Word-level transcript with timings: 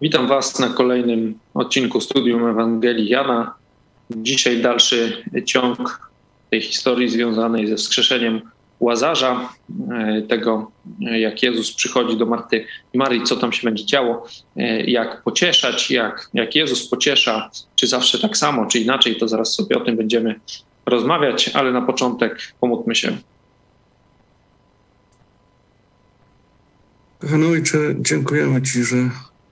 Witam 0.00 0.28
Was 0.28 0.58
na 0.58 0.68
kolejnym 0.68 1.38
odcinku 1.54 2.00
Studium 2.00 2.46
Ewangelii 2.46 3.08
Jana. 3.08 3.54
Dzisiaj 4.10 4.62
dalszy 4.62 5.24
ciąg 5.44 6.10
tej 6.50 6.60
historii 6.60 7.08
związanej 7.08 7.66
ze 7.66 7.76
wskrzeszeniem 7.76 8.40
Łazarza, 8.80 9.48
e, 9.90 10.22
tego 10.22 10.70
jak 11.00 11.42
Jezus 11.42 11.74
przychodzi 11.74 12.16
do 12.16 12.26
Marty 12.26 12.66
i 12.92 12.98
Marii, 12.98 13.22
co 13.22 13.36
tam 13.36 13.52
się 13.52 13.64
będzie 13.64 13.86
działo, 13.86 14.26
e, 14.56 14.84
jak 14.84 15.22
pocieszać, 15.22 15.90
jak, 15.90 16.30
jak 16.34 16.54
Jezus 16.54 16.88
pociesza, 16.88 17.50
czy 17.76 17.86
zawsze 17.86 18.18
tak 18.18 18.36
samo, 18.36 18.66
czy 18.66 18.78
inaczej, 18.78 19.16
to 19.16 19.28
zaraz 19.28 19.54
sobie 19.54 19.76
o 19.76 19.80
tym 19.80 19.96
będziemy 19.96 20.40
rozmawiać, 20.86 21.48
ale 21.48 21.72
na 21.72 21.82
początek 21.82 22.52
pomódlmy 22.60 22.94
się. 22.94 23.16
Kochany 27.18 27.46
Ojcze, 27.46 27.78
dziękujemy 28.00 28.62
Ci, 28.62 28.84
że 28.84 28.96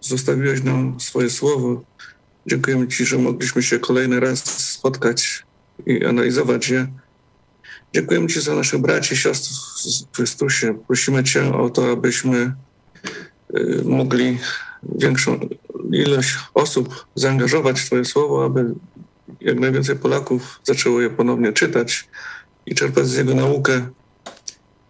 zostawiłeś 0.07 0.63
nam 0.63 1.01
swoje 1.01 1.31
słowo. 1.31 1.83
Dziękujemy 2.47 2.89
Ci, 2.89 3.07
że 3.07 3.19
mogliśmy 3.19 3.63
się 3.63 3.79
kolejny 3.79 4.21
raz 4.21 4.45
spotkać 4.61 5.45
i 5.87 6.05
analizować 6.05 6.69
je. 6.69 6.87
Dziękujemy 7.95 8.27
Ci 8.27 8.41
za 8.41 8.55
naszych 8.55 8.81
braci 8.81 9.15
i 9.15 9.17
siostry 9.17 9.53
w 10.13 10.17
Chrystusie. 10.17 10.79
Prosimy 10.87 11.25
Cię 11.25 11.55
o 11.55 11.71
to, 11.71 11.93
abyśmy 11.93 12.55
y, 13.57 13.83
mogli 13.85 14.39
większą 14.83 15.41
ilość 15.93 16.37
osób 16.55 17.07
zaangażować 17.15 17.81
w 17.81 17.87
Twoje 17.87 18.05
słowo, 18.05 18.45
aby 18.45 18.75
jak 19.41 19.61
najwięcej 19.61 19.97
Polaków 19.97 20.61
zaczęło 20.65 21.01
je 21.01 21.11
ponownie 21.11 21.53
czytać 21.53 22.09
i 22.67 22.75
czerpać 22.75 23.07
z 23.07 23.17
jego 23.17 23.35
naukę. 23.35 23.87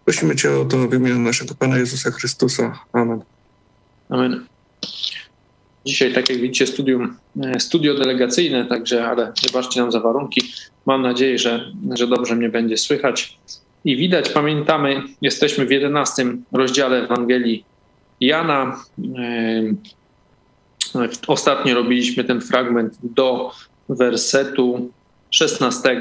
Prosimy 0.05 0.37
Cię 0.37 0.57
o 0.57 0.65
to 0.65 0.89
w 0.89 0.95
imieniu 0.95 1.19
naszego 1.19 1.55
Pana 1.55 1.79
Jezusa 1.79 2.11
Chrystusa. 2.11 2.79
Amen. 2.93 3.23
Amen. 4.09 4.54
Dzisiaj, 5.85 6.15
tak 6.15 6.31
jak 6.31 6.39
widzicie, 6.39 6.67
studium, 6.67 7.17
e, 7.43 7.61
studio 7.61 7.95
delegacyjne, 7.95 8.67
także, 8.67 9.07
ale 9.07 9.33
wybaczcie 9.47 9.81
nam 9.81 9.93
za 9.93 10.01
warunki. 10.01 10.41
Mam 10.87 11.03
nadzieję, 11.03 11.39
że, 11.39 11.73
że 11.99 12.07
dobrze 12.07 12.37
mnie 12.37 12.49
będzie 12.49 12.77
słychać 12.77 13.39
i 13.85 13.97
widać. 13.97 14.29
Pamiętamy, 14.29 15.03
jesteśmy 15.23 15.67
w 15.67 15.71
11 15.71 16.27
rozdziale 16.53 17.05
Ewangelii 17.05 17.65
Jana. 18.21 18.85
E, 20.95 21.05
ostatnio 21.27 21.75
robiliśmy 21.75 22.25
ten 22.25 22.41
fragment 22.41 22.99
do 23.03 23.53
wersetu 23.89 24.91
16 25.31 26.01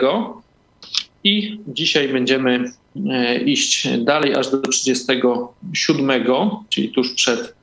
i 1.24 1.60
dzisiaj 1.68 2.10
będziemy 2.10 2.72
e, 3.10 3.38
iść 3.38 3.88
dalej 3.98 4.36
aż 4.36 4.52
do 4.52 4.62
37, 4.62 6.24
czyli 6.70 6.90
tuż 6.90 7.14
przed 7.14 7.63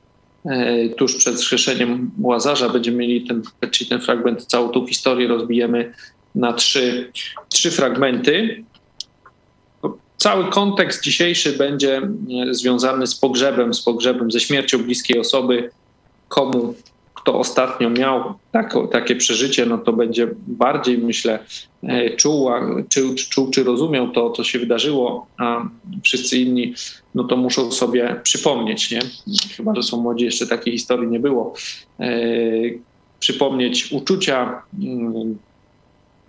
tuż 0.97 1.15
przed 1.15 1.39
skrzeszeniem 1.41 2.11
Łazarza 2.21 2.69
będziemy 2.69 2.97
mieli 2.97 3.27
ten, 3.27 3.41
czyli 3.71 3.89
ten 3.89 4.01
fragment, 4.01 4.45
całą 4.45 4.69
tą 4.69 4.87
historię 4.87 5.27
rozbijemy 5.27 5.93
na 6.35 6.53
trzy, 6.53 7.11
trzy 7.49 7.71
fragmenty. 7.71 8.63
Cały 10.17 10.49
kontekst 10.49 11.03
dzisiejszy 11.03 11.53
będzie 11.53 11.97
e, 11.97 12.53
związany 12.53 13.07
z 13.07 13.15
pogrzebem, 13.15 13.73
z 13.73 13.81
pogrzebem, 13.81 14.31
ze 14.31 14.39
śmiercią 14.39 14.77
bliskiej 14.77 15.19
osoby, 15.19 15.69
komu 16.27 16.75
kto 17.21 17.39
ostatnio 17.39 17.89
miał 17.89 18.33
tak, 18.51 18.73
takie 18.91 19.15
przeżycie, 19.15 19.65
no 19.65 19.77
to 19.77 19.93
będzie 19.93 20.27
bardziej, 20.47 20.97
myślę, 20.97 21.39
e, 21.83 22.09
czuł, 22.15 22.49
czy, 22.89 23.15
czuł, 23.15 23.49
czy 23.49 23.63
rozumiał 23.63 24.11
to, 24.11 24.29
co 24.29 24.43
się 24.43 24.59
wydarzyło, 24.59 25.27
a 25.37 25.65
wszyscy 26.03 26.37
inni, 26.37 26.73
no 27.15 27.23
to 27.23 27.37
muszą 27.37 27.71
sobie 27.71 28.15
przypomnieć, 28.23 28.91
nie? 28.91 28.99
Chyba, 29.57 29.75
że 29.75 29.83
są 29.83 30.01
młodzi, 30.01 30.25
jeszcze 30.25 30.47
takiej 30.47 30.73
historii 30.73 31.07
nie 31.07 31.19
było. 31.19 31.53
E, 31.99 32.11
przypomnieć 33.19 33.91
uczucia, 33.91 34.61
mm, 34.79 35.37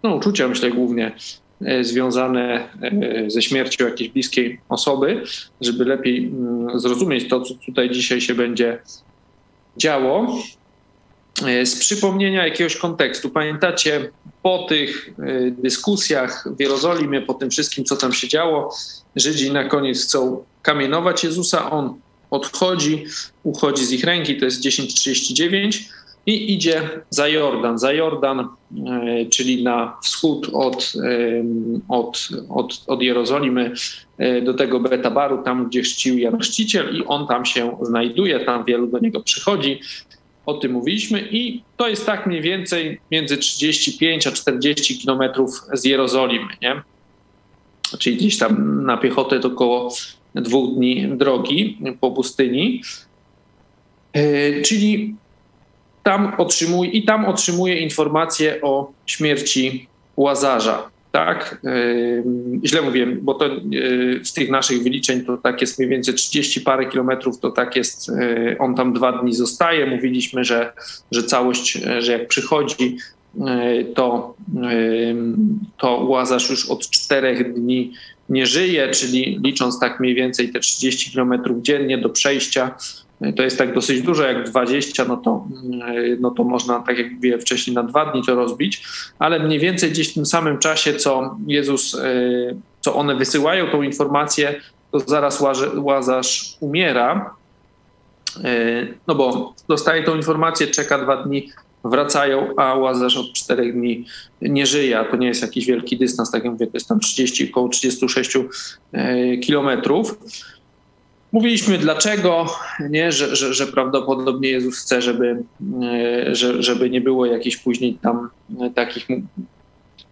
no 0.03 0.15
uczucia 0.15 0.49
myślę 0.49 0.71
głównie 0.71 1.13
e, 1.65 1.85
związane 1.85 2.69
ze 3.27 3.43
śmiercią 3.43 3.85
jakiejś 3.85 4.11
bliskiej 4.11 4.61
osoby, 4.69 5.23
żeby 5.61 5.85
lepiej 5.85 6.25
mm, 6.27 6.81
zrozumieć 6.81 7.29
to, 7.29 7.41
co 7.41 7.55
tutaj 7.67 7.91
dzisiaj 7.91 8.21
się 8.21 8.35
będzie 8.35 8.79
działo. 9.77 10.39
E, 11.47 11.67
z 11.67 11.77
przypomnienia 11.77 12.45
jakiegoś 12.45 12.77
kontekstu. 12.77 13.31
Pamiętacie, 13.31 14.11
po 14.43 14.67
tych 14.69 15.11
e, 15.19 15.51
dyskusjach 15.51 16.49
w 16.57 16.61
Jerozolimie, 16.61 17.21
po 17.21 17.35
tym 17.35 17.51
wszystkim, 17.51 17.85
co 17.85 17.97
tam 17.97 18.13
się 18.13 18.29
działo, 18.29 18.75
Żydzi 19.17 19.53
na 19.53 19.65
koniec 19.65 20.05
chcą 20.05 20.45
kamienować 20.63 21.25
Jezusa, 21.25 21.71
on 21.71 21.95
odchodzi, 22.31 23.05
uchodzi 23.43 23.87
z 23.87 23.93
ich 23.93 24.05
ręki, 24.05 24.37
to 24.37 24.45
jest 24.45 24.63
10:39 24.63 25.89
i 26.27 26.55
idzie 26.55 26.91
za 27.11 27.29
Jordan. 27.29 27.79
Za 27.79 27.93
Jordan, 27.93 28.41
e, 28.41 28.47
czyli 29.31 29.65
na 29.65 29.97
wschód 30.03 30.51
od, 30.53 30.93
od, 31.89 32.29
od, 32.49 32.85
od 32.87 33.03
Jerozolimy 33.03 33.73
do 34.43 34.55
tego 34.55 34.81
Betabaru, 34.81 35.43
tam 35.43 35.69
gdzie 35.69 35.83
chrzcił 35.83 36.19
Jan 36.19 36.39
Chrzciciel 36.39 36.97
i 36.97 37.05
on 37.05 37.27
tam 37.27 37.45
się 37.45 37.79
znajduje, 37.83 38.41
tam 38.41 38.65
wielu 38.65 38.87
do 38.87 38.99
niego 38.99 39.21
przychodzi 39.21 39.81
o 40.47 40.55
tym 40.55 40.73
mówiliśmy 40.73 41.29
i 41.31 41.63
to 41.77 41.89
jest 41.89 42.07
tak 42.07 42.27
mniej 42.27 42.43
więcej 42.43 43.01
między 43.11 43.37
35 43.37 44.27
a 44.27 44.33
40 44.33 44.99
kilometrów 44.99 45.51
z 45.73 45.85
Jerozolimy, 45.85 46.49
nie? 46.63 46.83
Czyli 47.99 48.17
gdzieś 48.17 48.39
tam 48.39 48.85
na 48.87 48.97
piechotę 48.97 49.41
to 49.41 49.49
około 49.49 49.95
dwóch 50.35 50.75
dni 50.75 51.09
drogi 51.17 51.79
po 52.01 52.11
pustyni. 52.11 52.83
E, 54.13 54.63
czyli 54.63 55.15
tam 56.03 56.35
otrzymuje, 56.39 56.91
i 56.91 57.05
tam 57.05 57.25
otrzymuje 57.25 57.81
informacje 57.81 58.61
o 58.63 58.93
śmierci 59.07 59.89
Łazarza 60.17 60.91
tak? 61.13 61.61
Źle 62.65 62.83
mówię, 62.83 63.07
bo 63.07 63.35
to 63.35 63.51
z 64.23 64.33
tych 64.33 64.51
naszych 64.51 64.83
wyliczeń 64.83 65.25
to 65.25 65.37
tak 65.37 65.61
jest 65.61 65.79
mniej 65.79 65.91
więcej 65.91 66.15
30 66.15 66.61
parę 66.61 66.87
kilometrów, 66.87 67.41
to 67.41 67.51
tak 67.51 67.77
jest, 67.77 68.11
on 68.59 68.75
tam 68.75 68.93
dwa 68.93 69.23
dni 69.23 69.35
zostaje. 69.35 69.87
Mówiliśmy, 69.87 70.45
że, 70.45 70.73
że 71.11 71.23
całość, 71.23 71.73
że 71.99 72.13
jak 72.13 72.29
przychodzi, 72.29 72.97
to, 73.95 74.35
to 75.79 75.97
Łazarz 75.97 76.51
już 76.51 76.71
od 76.71 76.91
czterech 76.91 77.55
dni 77.55 77.93
nie 78.29 78.47
żyje, 78.47 78.89
czyli 78.89 79.41
licząc 79.45 79.81
tak 79.81 80.01
mniej 80.01 80.15
więcej 80.15 80.53
te 80.53 80.61
30 80.61 81.11
kilometrów 81.11 81.63
dziennie 81.63 81.99
do 81.99 82.09
przejścia, 82.09 82.77
to 83.37 83.43
jest 83.43 83.59
tak 83.59 83.75
dosyć 83.75 84.03
dużo, 84.03 84.23
jak 84.23 84.51
20, 84.51 85.05
no 85.05 85.17
to, 85.17 85.47
no 86.21 86.31
to 86.31 86.45
można, 86.45 86.81
tak 86.81 86.99
jak 86.99 87.13
mówiłem 87.13 87.41
wcześniej, 87.41 87.75
na 87.75 87.83
dwa 87.83 88.13
dni 88.13 88.23
to 88.27 88.35
rozbić, 88.35 88.85
ale 89.19 89.39
mniej 89.39 89.59
więcej 89.59 89.91
gdzieś 89.91 90.11
w 90.11 90.15
tym 90.15 90.27
samym 90.27 90.59
czasie, 90.59 90.95
co 90.95 91.37
Jezus, 91.47 91.95
e, 91.95 92.01
co 92.81 92.95
one 92.95 93.17
wysyłają 93.17 93.71
tą 93.71 93.83
informację, 93.83 94.61
to 94.91 95.01
zaraz 95.01 95.43
Łazarz 95.77 96.57
umiera, 96.61 97.35
e, 98.45 98.87
no 99.07 99.15
bo 99.15 99.55
dostaje 99.69 100.03
tą 100.03 100.17
informację, 100.17 100.67
czeka 100.67 100.99
dwa 100.99 101.25
dni, 101.25 101.49
wracają, 101.85 102.57
a 102.57 102.75
Łazarz 102.75 103.17
od 103.17 103.33
czterech 103.33 103.75
dni 103.75 104.05
nie 104.43 104.67
żyje, 104.67 104.99
a 104.99 105.05
to 105.05 105.17
nie 105.17 105.27
jest 105.27 105.43
jakiś 105.43 105.67
wielki 105.67 105.97
dystans, 105.97 106.31
tak 106.31 106.45
jak 106.45 106.53
mówię, 106.53 106.67
to 106.67 106.73
jest 106.75 106.89
tam 106.89 107.01
30, 107.01 107.51
około 107.51 107.69
36 107.69 108.37
e, 108.93 109.37
kilometrów. 109.37 110.19
Mówiliśmy 111.33 111.79
dlaczego, 111.79 112.47
nie? 112.91 113.13
Że, 113.13 113.37
że, 113.37 113.55
że 113.55 113.67
prawdopodobnie 113.67 114.49
Jezus 114.49 114.79
chce, 114.79 115.03
żeby, 115.03 115.43
e, 115.83 116.35
że, 116.35 116.63
żeby 116.63 116.91
nie 116.91 117.01
było 117.01 117.27
jakichś 117.27 117.57
później 117.57 117.95
tam 117.95 118.31
e, 118.61 118.71
takich, 118.71 119.07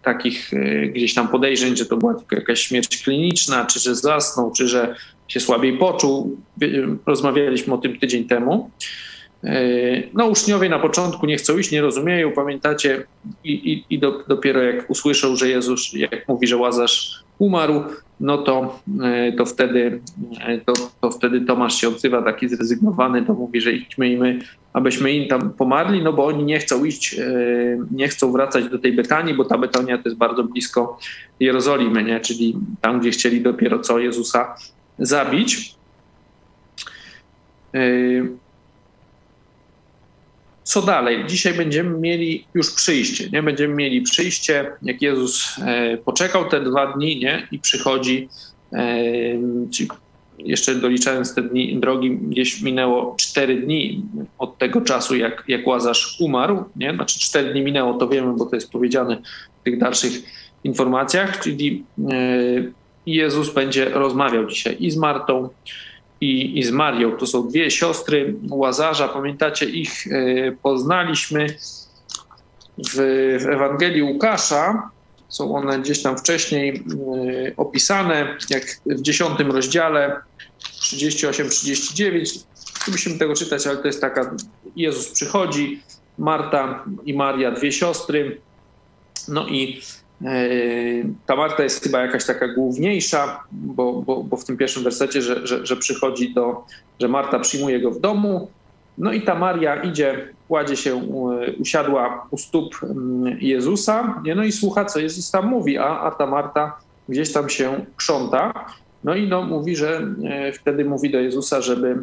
takich 0.03 0.53
e, 0.53 0.87
gdzieś 0.87 1.13
tam 1.13 1.27
podejrzeń, 1.27 1.77
że 1.77 1.85
to 1.85 1.97
była 1.97 2.13
tylko 2.13 2.35
jakaś 2.35 2.59
śmierć 2.59 3.03
kliniczna, 3.03 3.65
czy 3.65 3.79
że 3.79 3.95
zasnął, 3.95 4.51
czy 4.51 4.67
że 4.67 4.95
się 5.27 5.39
słabiej 5.39 5.77
poczuł. 5.77 6.37
Rozmawialiśmy 7.05 7.73
o 7.73 7.77
tym 7.77 7.99
tydzień 7.99 8.25
temu. 8.25 8.69
No, 10.13 10.25
uczniowie 10.25 10.69
na 10.69 10.79
początku 10.79 11.25
nie 11.25 11.37
chcą 11.37 11.57
iść, 11.57 11.71
nie 11.71 11.81
rozumieją, 11.81 12.31
pamiętacie, 12.31 13.03
i, 13.43 13.51
i, 13.73 13.85
i 13.95 13.99
do, 13.99 14.23
dopiero 14.27 14.61
jak 14.61 14.89
usłyszą, 14.89 15.35
że 15.35 15.49
Jezus, 15.49 15.93
jak 15.93 16.27
mówi, 16.27 16.47
że 16.47 16.57
Łazarz 16.57 17.23
umarł, 17.39 17.83
no 18.19 18.37
to, 18.37 18.79
e, 19.03 19.31
to, 19.31 19.45
wtedy, 19.45 20.01
e, 20.39 20.57
to, 20.57 20.73
to 21.01 21.11
wtedy 21.11 21.41
Tomasz 21.41 21.75
się 21.75 21.87
odzywa 21.87 22.21
taki 22.21 22.49
zrezygnowany, 22.49 23.25
to 23.25 23.33
mówi, 23.33 23.61
że 23.61 23.73
idźmy 23.73 24.09
i 24.09 24.17
my, 24.17 24.39
abyśmy 24.73 25.11
im 25.11 25.27
tam 25.27 25.53
pomarli, 25.53 26.03
no 26.03 26.13
bo 26.13 26.25
oni 26.25 26.43
nie 26.43 26.59
chcą 26.59 26.85
iść, 26.85 27.13
e, 27.13 27.25
nie 27.91 28.07
chcą 28.07 28.31
wracać 28.31 28.69
do 28.69 28.79
tej 28.79 28.93
Betanii, 28.93 29.33
bo 29.33 29.45
ta 29.45 29.57
Betania 29.57 29.97
to 29.97 30.03
jest 30.05 30.17
bardzo 30.17 30.43
blisko 30.43 30.99
Jerozolimy, 31.39 32.03
nie? 32.03 32.19
czyli 32.19 32.57
tam, 32.81 32.99
gdzie 32.99 33.11
chcieli 33.11 33.41
dopiero 33.41 33.79
co 33.79 33.99
Jezusa 33.99 34.55
zabić. 34.99 35.75
Co 40.71 40.81
dalej? 40.81 41.25
Dzisiaj 41.27 41.53
będziemy 41.53 41.99
mieli 41.99 42.45
już 42.53 42.71
przyjście, 42.71 43.29
nie? 43.29 43.43
Będziemy 43.43 43.73
mieli 43.73 44.01
przyjście, 44.01 44.71
jak 44.81 45.01
Jezus 45.01 45.59
e, 45.65 45.97
poczekał 45.97 46.49
te 46.49 46.61
dwa 46.61 46.93
dni, 46.93 47.19
nie? 47.19 47.47
I 47.51 47.59
przychodzi, 47.59 48.29
e, 48.73 48.87
jeszcze 50.37 50.75
doliczając 50.75 51.35
te 51.35 51.41
dni 51.41 51.79
drogi, 51.79 52.11
gdzieś 52.17 52.61
minęło 52.61 53.15
4 53.19 53.55
dni 53.55 54.03
od 54.37 54.57
tego 54.57 54.81
czasu, 54.81 55.15
jak, 55.15 55.43
jak 55.47 55.67
Łazarz 55.67 56.17
umarł. 56.19 56.63
Nie? 56.75 56.93
Znaczy 56.93 57.19
4 57.19 57.51
dni 57.51 57.61
minęło, 57.61 57.93
to 57.93 58.07
wiemy, 58.07 58.33
bo 58.37 58.45
to 58.45 58.55
jest 58.55 58.71
powiedziane 58.71 59.21
w 59.61 59.63
tych 59.63 59.79
dalszych 59.79 60.13
informacjach, 60.63 61.39
czyli 61.39 61.83
Jezus 63.05 63.53
będzie 63.53 63.89
rozmawiał 63.89 64.45
dzisiaj 64.45 64.77
i 64.79 64.91
z 64.91 64.97
Martą, 64.97 65.49
i, 66.21 66.59
i 66.59 66.63
z 66.63 66.71
Marią. 66.71 67.11
To 67.17 67.27
są 67.27 67.47
dwie 67.47 67.71
siostry 67.71 68.35
Łazarza. 68.49 69.07
Pamiętacie, 69.07 69.65
ich 69.65 70.05
poznaliśmy 70.61 71.47
w, 72.77 72.95
w 73.41 73.45
Ewangelii 73.49 74.03
Łukasza. 74.03 74.89
Są 75.29 75.55
one 75.55 75.79
gdzieś 75.79 76.01
tam 76.01 76.17
wcześniej 76.17 76.83
opisane, 77.57 78.37
jak 78.49 78.63
w 78.85 79.01
dziesiątym 79.01 79.51
rozdziale 79.51 80.21
38-39. 80.81 82.39
Nie 82.87 82.91
musimy 82.91 83.19
tego 83.19 83.33
czytać, 83.33 83.67
ale 83.67 83.77
to 83.77 83.87
jest 83.87 84.01
taka, 84.01 84.35
Jezus 84.75 85.07
przychodzi, 85.07 85.83
Marta 86.17 86.85
i 87.05 87.13
Maria, 87.13 87.51
dwie 87.51 87.71
siostry. 87.71 88.41
No 89.27 89.47
i 89.47 89.81
e, 89.81 90.00
ta 91.25 91.35
Marta 91.35 91.63
jest 91.63 91.83
chyba 91.83 92.01
jakaś 92.01 92.25
taka 92.25 92.47
główniejsza, 92.47 93.43
bo, 93.51 93.93
bo, 93.93 94.23
bo 94.23 94.37
w 94.37 94.45
tym 94.45 94.57
pierwszym 94.57 94.83
wersecie, 94.83 95.21
że, 95.21 95.47
że, 95.47 95.65
że, 95.65 95.77
przychodzi 95.77 96.33
do, 96.33 96.65
że 96.99 97.07
Marta 97.07 97.39
przyjmuje 97.39 97.79
go 97.79 97.91
w 97.91 97.99
domu. 97.99 98.49
No 98.97 99.13
i 99.13 99.21
ta 99.21 99.35
Maria 99.35 99.75
idzie, 99.75 100.27
kładzie 100.47 100.77
się, 100.77 100.95
e, 100.95 101.51
usiadła 101.59 102.27
u 102.31 102.37
stóp 102.37 102.75
mm, 102.83 103.37
Jezusa, 103.41 104.21
no 104.35 104.43
i 104.43 104.51
słucha, 104.51 104.85
co 104.85 104.99
Jezus 104.99 105.31
tam 105.31 105.47
mówi, 105.47 105.77
a, 105.77 105.99
a 105.99 106.11
ta 106.11 106.25
Marta 106.25 106.77
gdzieś 107.09 107.33
tam 107.33 107.49
się 107.49 107.85
krząta. 107.95 108.65
No 109.03 109.15
i 109.15 109.27
no, 109.27 109.41
mówi, 109.41 109.75
że 109.75 110.07
wtedy 110.53 110.85
mówi 110.85 111.11
do 111.11 111.19
Jezusa, 111.19 111.61
żeby 111.61 111.97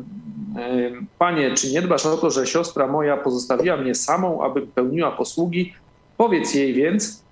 Panie, 1.18 1.54
czy 1.54 1.72
nie 1.72 1.82
dbasz 1.82 2.06
o 2.06 2.16
to, 2.16 2.30
że 2.30 2.46
siostra 2.46 2.86
moja 2.86 3.16
pozostawiła 3.16 3.76
mnie 3.76 3.94
samą, 3.94 4.42
aby 4.42 4.66
pełniła 4.66 5.12
posługi? 5.12 5.74
Powiedz 6.16 6.54
jej 6.54 6.74
więc, 6.74 7.22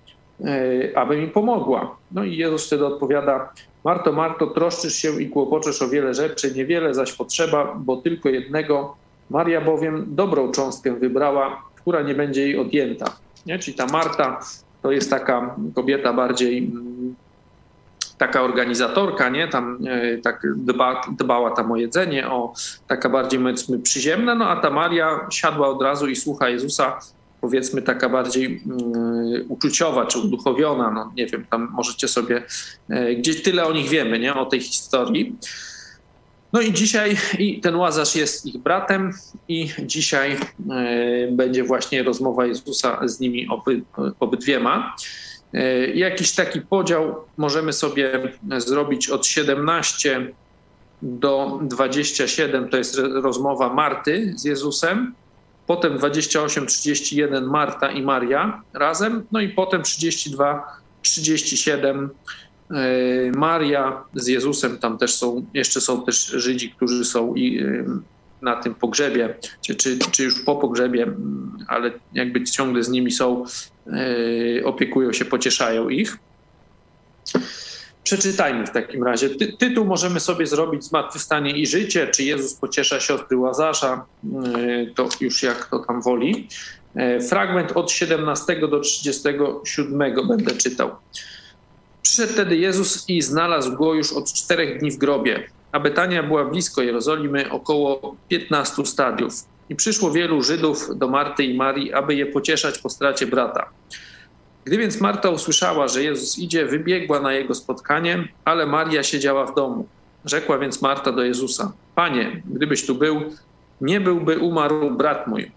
e, 0.45 0.99
aby 0.99 1.17
mi 1.17 1.29
pomogła. 1.29 1.97
No 2.13 2.25
i 2.25 2.37
Jezus 2.37 2.67
wtedy 2.67 2.87
odpowiada, 2.87 3.53
Marto, 3.85 4.13
Marto, 4.13 4.47
troszczysz 4.47 4.95
się 4.95 5.23
i 5.23 5.29
kłopoczesz 5.29 5.83
o 5.83 5.89
wiele 5.89 6.15
rzeczy, 6.15 6.55
niewiele 6.55 6.95
zaś 6.95 7.13
potrzeba, 7.13 7.75
bo 7.79 7.97
tylko 7.97 8.29
jednego. 8.29 8.97
Maria 9.31 9.61
bowiem 9.61 10.05
dobrą 10.09 10.53
cząstkę 10.53 10.95
wybrała, 10.95 11.63
która 11.77 12.03
nie 12.03 12.15
będzie 12.15 12.43
jej 12.43 12.59
odjęta. 12.59 13.07
Nie? 13.47 13.59
Czyli 13.59 13.77
ta 13.77 13.87
Marta 13.87 14.41
to 14.83 14.93
jest 14.93 15.11
taka 15.11 15.57
kobieta 15.75 16.13
bardziej 16.13 16.59
mm, 16.59 17.15
taka 18.19 18.43
organizatorka, 18.43 19.29
nie, 19.29 19.49
tam 19.49 19.79
e, 19.87 20.19
tak 20.19 20.43
dba, 20.57 21.01
dbała 21.19 21.51
tam 21.51 21.73
o 21.73 21.77
jedzenie, 21.77 22.31
o 22.31 22.53
taka 22.87 23.09
bardziej 23.09 23.41
powiedzmy 23.41 23.79
przyziemna, 23.79 24.35
no 24.35 24.49
a 24.49 24.57
ta 24.57 24.71
Maria 24.71 25.27
siadła 25.31 25.69
od 25.69 25.83
razu 25.83 26.07
i 26.07 26.17
słucha 26.17 26.49
Jezusa, 26.49 26.99
powiedzmy 27.47 27.83
taka 27.83 28.09
bardziej 28.09 28.63
um, 28.67 29.45
uczuciowa 29.49 30.07
czy 30.07 30.19
uduchowiona, 30.19 30.91
no 30.91 31.13
nie 31.17 31.27
wiem, 31.27 31.47
tam 31.51 31.69
możecie 31.73 32.09
sobie, 32.09 32.43
e, 32.89 33.15
gdzieś 33.15 33.43
tyle 33.43 33.67
o 33.67 33.73
nich 33.73 33.89
wiemy, 33.89 34.19
nie, 34.19 34.35
o 34.35 34.47
tej 34.47 34.61
historii. 34.61 35.37
No 36.53 36.61
i 36.61 36.73
dzisiaj 36.73 37.17
i 37.39 37.61
ten 37.61 37.77
Łazarz 37.77 38.17
jest 38.17 38.47
ich 38.47 38.59
bratem 38.59 39.13
i 39.49 39.69
dzisiaj 39.83 40.33
e, 40.33 40.39
będzie 41.33 41.65
właśnie 41.65 42.03
rozmowa 42.03 42.47
Jezusa 42.47 43.09
z 43.09 43.21
nimi 43.21 43.49
oby, 43.49 43.83
obydwiema. 44.21 44.97
E, 45.55 45.87
jakiś 45.87 46.35
taki 46.35 46.61
podział 46.61 47.15
możemy 47.37 47.73
sobie 47.73 48.33
zrobić 48.59 49.11
od 49.11 49.27
17 49.27 50.33
do 51.03 51.61
27, 51.63 52.69
to 52.69 52.77
jest 52.77 52.99
rozmowa 52.99 53.75
Marty 53.75 54.33
z 54.37 54.45
Jezusem, 54.45 55.15
potem 55.67 55.99
28, 55.99 56.67
31 56.67 57.45
Marta 57.45 57.91
i 57.91 58.03
Maria 58.03 58.63
razem, 58.75 59.27
no 59.33 59.41
i 59.41 59.49
potem 59.49 59.83
32, 59.83 60.65
37 61.03 62.11
e, 62.71 62.77
Maria 63.33 64.05
z 64.15 64.27
Jezusem, 64.27 64.79
tam 64.79 64.99
też 64.99 65.15
są, 65.15 65.47
jeszcze 65.55 65.81
są 65.81 66.05
też 66.05 66.27
Żydzi, 66.27 66.71
którzy 66.71 67.05
są 67.05 67.35
i 67.35 67.59
e, 67.59 67.85
na 68.43 68.57
tym 68.57 68.75
pogrzebie, 68.75 69.35
czy, 69.61 69.75
czy, 69.75 69.99
czy 70.11 70.25
już 70.25 70.45
po 70.45 70.57
pogrzebie, 70.57 71.07
ale 71.69 71.91
jakby 72.13 72.45
ciągle 72.45 72.83
z 72.83 72.89
nimi 72.89 73.11
są, 73.11 73.45
yy, 73.87 74.63
opiekują 74.65 75.13
się, 75.13 75.25
pocieszają 75.25 75.89
ich. 75.89 76.19
Przeczytajmy 78.07 78.67
w 78.67 78.71
takim 78.71 79.05
razie. 79.05 79.31
Ty, 79.31 79.53
tytuł 79.53 79.85
możemy 79.85 80.21
sobie 80.21 80.47
zrobić 80.47 80.85
Zmartwychwstanie 80.85 81.51
i 81.51 81.67
życie, 81.67 82.09
czy 82.09 82.25
Jezus 82.25 82.55
pociesza 82.55 83.01
siostry 83.01 83.37
Łazarza, 83.37 84.05
yy, 84.25 84.93
to 84.95 85.09
już 85.21 85.43
jak 85.43 85.67
to 85.71 85.79
tam 85.79 86.03
woli. 86.03 86.49
Yy, 86.95 87.21
fragment 87.21 87.73
od 87.73 87.91
17 87.91 88.61
do 88.61 88.81
37 88.81 90.27
będę 90.29 90.57
czytał. 90.57 90.91
Przyszedł 92.03 92.33
wtedy 92.33 92.57
Jezus 92.57 93.09
i 93.09 93.23
znalazł 93.23 93.77
go 93.77 93.95
już 93.95 94.13
od 94.13 94.33
czterech 94.33 94.81
dni 94.81 94.91
w 94.91 94.97
grobie 94.97 95.49
a 95.77 95.81
Betania 95.81 96.23
była 96.23 96.45
blisko 96.45 96.83
Jerozolimy, 96.83 97.51
około 97.51 98.17
15 98.29 98.87
stadiów. 98.87 99.33
I 99.69 99.77
przyszło 99.77 100.11
wielu 100.11 100.43
Żydów 100.43 100.99
do 100.99 101.09
Marty 101.09 101.45
i 101.45 101.55
Marii, 101.55 101.93
aby 101.93 102.15
je 102.15 102.27
pocieszać 102.27 102.79
po 102.79 102.91
stracie 102.91 103.27
brata. 103.27 103.69
Gdy 104.67 104.79
więc 104.79 105.01
Marta 105.01 105.31
usłyszała, 105.31 105.89
że 105.89 106.05
Jezus 106.05 106.39
idzie, 106.39 106.67
wybiegła 106.67 107.21
na 107.21 107.33
jego 107.33 107.55
spotkanie, 107.55 108.29
ale 108.45 108.67
Maria 108.67 109.03
siedziała 109.03 109.47
w 109.47 109.55
domu. 109.55 109.89
Rzekła 110.25 110.59
więc 110.59 110.83
Marta 110.83 111.13
do 111.13 111.23
Jezusa: 111.23 111.73
Panie, 111.95 112.43
gdybyś 112.45 112.87
tu 112.87 112.95
był, 112.95 113.21
nie 113.81 114.01
byłby 114.01 114.39
umarł 114.39 114.91
brat 114.91 115.27
mój. 115.27 115.51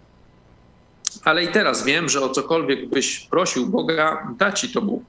Ale 1.23 1.44
i 1.44 1.47
teraz 1.47 1.83
wiem, 1.83 2.09
że 2.09 2.21
o 2.21 2.29
cokolwiek 2.29 2.89
byś 2.89 3.19
prosił 3.19 3.67
Boga, 3.67 4.27
da 4.38 4.51
ci 4.51 4.69
to 4.69 4.81
Bóg. 4.81 5.03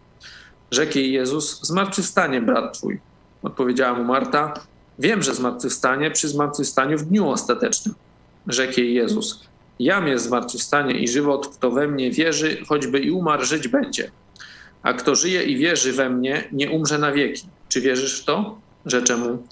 Rzekł 0.71 0.99
jej 0.99 1.13
Jezus: 1.13 1.63
Zmartwychwstanie 1.63 2.41
brat 2.41 2.79
twój. 2.79 3.01
Odpowiedziała 3.43 3.99
mu 3.99 4.05
Marta: 4.05 4.55
Wiem, 4.99 5.23
że 5.23 5.35
zmartwychwstanie 5.35 6.11
przy 6.11 6.29
zmartwychwstaniu 6.29 6.99
w 6.99 7.05
dniu 7.05 7.29
ostatecznym. 7.29 7.95
Rzekł 8.47 8.81
jej 8.81 8.95
Jezus. 8.95 9.50
Jam 9.81 10.09
jest 10.09 10.25
zmartwychwstanie 10.25 10.95
i 10.95 11.09
żywot, 11.09 11.49
kto 11.49 11.71
we 11.71 11.89
mnie 11.89 12.11
wierzy, 12.11 12.65
choćby 12.69 12.99
i 12.99 13.11
umarł, 13.11 13.45
żyć 13.45 13.69
będzie. 13.69 14.11
A 14.83 14.93
kto 14.93 15.15
żyje 15.15 15.43
i 15.43 15.57
wierzy 15.57 15.93
we 15.93 16.11
mnie, 16.11 16.45
nie 16.53 16.71
umrze 16.71 16.99
na 16.99 17.13
wieki. 17.13 17.49
Czy 17.69 17.81
wierzysz 17.81 18.23
w 18.23 18.25
to? 18.25 18.59
Rzeczę 18.87 19.17
mu. 19.17 19.47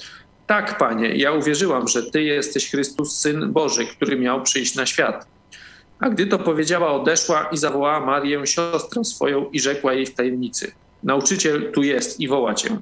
Tak, 0.47 0.79
panie, 0.79 1.17
ja 1.17 1.33
uwierzyłam, 1.33 1.89
że 1.89 2.03
ty 2.03 2.23
jesteś 2.23 2.71
Chrystus, 2.71 3.19
syn 3.19 3.53
Boży, 3.53 3.87
który 3.87 4.19
miał 4.19 4.43
przyjść 4.43 4.75
na 4.75 4.87
świat. 4.87 5.27
A 6.01 6.11
gdy 6.11 6.27
to 6.27 6.39
powiedziała, 6.39 6.93
odeszła 6.93 7.49
i 7.53 7.57
zawołała 7.57 8.07
Marię, 8.07 8.47
siostrę 8.47 9.05
swoją, 9.05 9.51
i 9.51 9.61
rzekła 9.61 9.93
jej 9.93 10.07
w 10.07 10.15
tajemnicy: 10.15 10.73
Nauczyciel 11.03 11.73
tu 11.73 11.83
jest 11.83 12.21
i 12.21 12.29
woła 12.29 12.55
cię. 12.55 12.77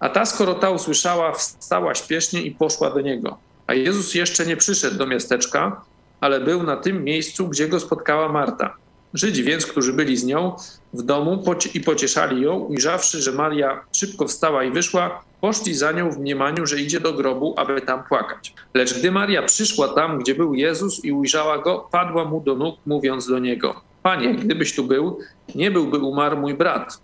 A 0.00 0.08
ta, 0.08 0.26
skoro 0.26 0.54
ta 0.54 0.70
usłyszała, 0.70 1.32
wstała 1.32 1.94
śpiesznie 1.94 2.42
i 2.42 2.50
poszła 2.50 2.90
do 2.90 3.00
niego. 3.00 3.38
A 3.66 3.74
Jezus 3.74 4.14
jeszcze 4.14 4.46
nie 4.46 4.56
przyszedł 4.56 4.98
do 4.98 5.06
miasteczka, 5.06 5.82
ale 6.20 6.40
był 6.40 6.62
na 6.62 6.76
tym 6.76 7.04
miejscu, 7.04 7.48
gdzie 7.48 7.68
go 7.68 7.80
spotkała 7.80 8.28
Marta. 8.28 8.74
Żydzi 9.14 9.44
więc, 9.44 9.66
którzy 9.66 9.92
byli 9.92 10.16
z 10.16 10.24
nią 10.24 10.56
w 10.94 11.02
domu 11.02 11.44
i 11.74 11.80
pocieszali 11.80 12.42
ją, 12.42 12.54
ujrzawszy, 12.54 13.22
że 13.22 13.32
Maria 13.32 13.80
szybko 13.92 14.28
wstała 14.28 14.64
i 14.64 14.70
wyszła, 14.70 15.24
poszli 15.40 15.74
za 15.74 15.92
nią 15.92 16.10
w 16.10 16.18
mniemaniu, 16.18 16.66
że 16.66 16.80
idzie 16.80 17.00
do 17.00 17.12
grobu, 17.12 17.54
aby 17.56 17.80
tam 17.80 18.04
płakać. 18.04 18.54
Lecz 18.74 18.98
gdy 18.98 19.12
Maria 19.12 19.42
przyszła 19.42 19.88
tam, 19.88 20.18
gdzie 20.18 20.34
był 20.34 20.54
Jezus 20.54 21.04
i 21.04 21.12
ujrzała 21.12 21.58
go, 21.58 21.88
padła 21.92 22.24
mu 22.24 22.40
do 22.40 22.54
nóg, 22.54 22.76
mówiąc 22.86 23.28
do 23.28 23.38
niego: 23.38 23.80
Panie, 24.02 24.34
gdybyś 24.34 24.74
tu 24.74 24.84
był, 24.84 25.18
nie 25.54 25.70
byłby 25.70 25.98
umarł 25.98 26.36
mój 26.36 26.54
brat. 26.54 27.00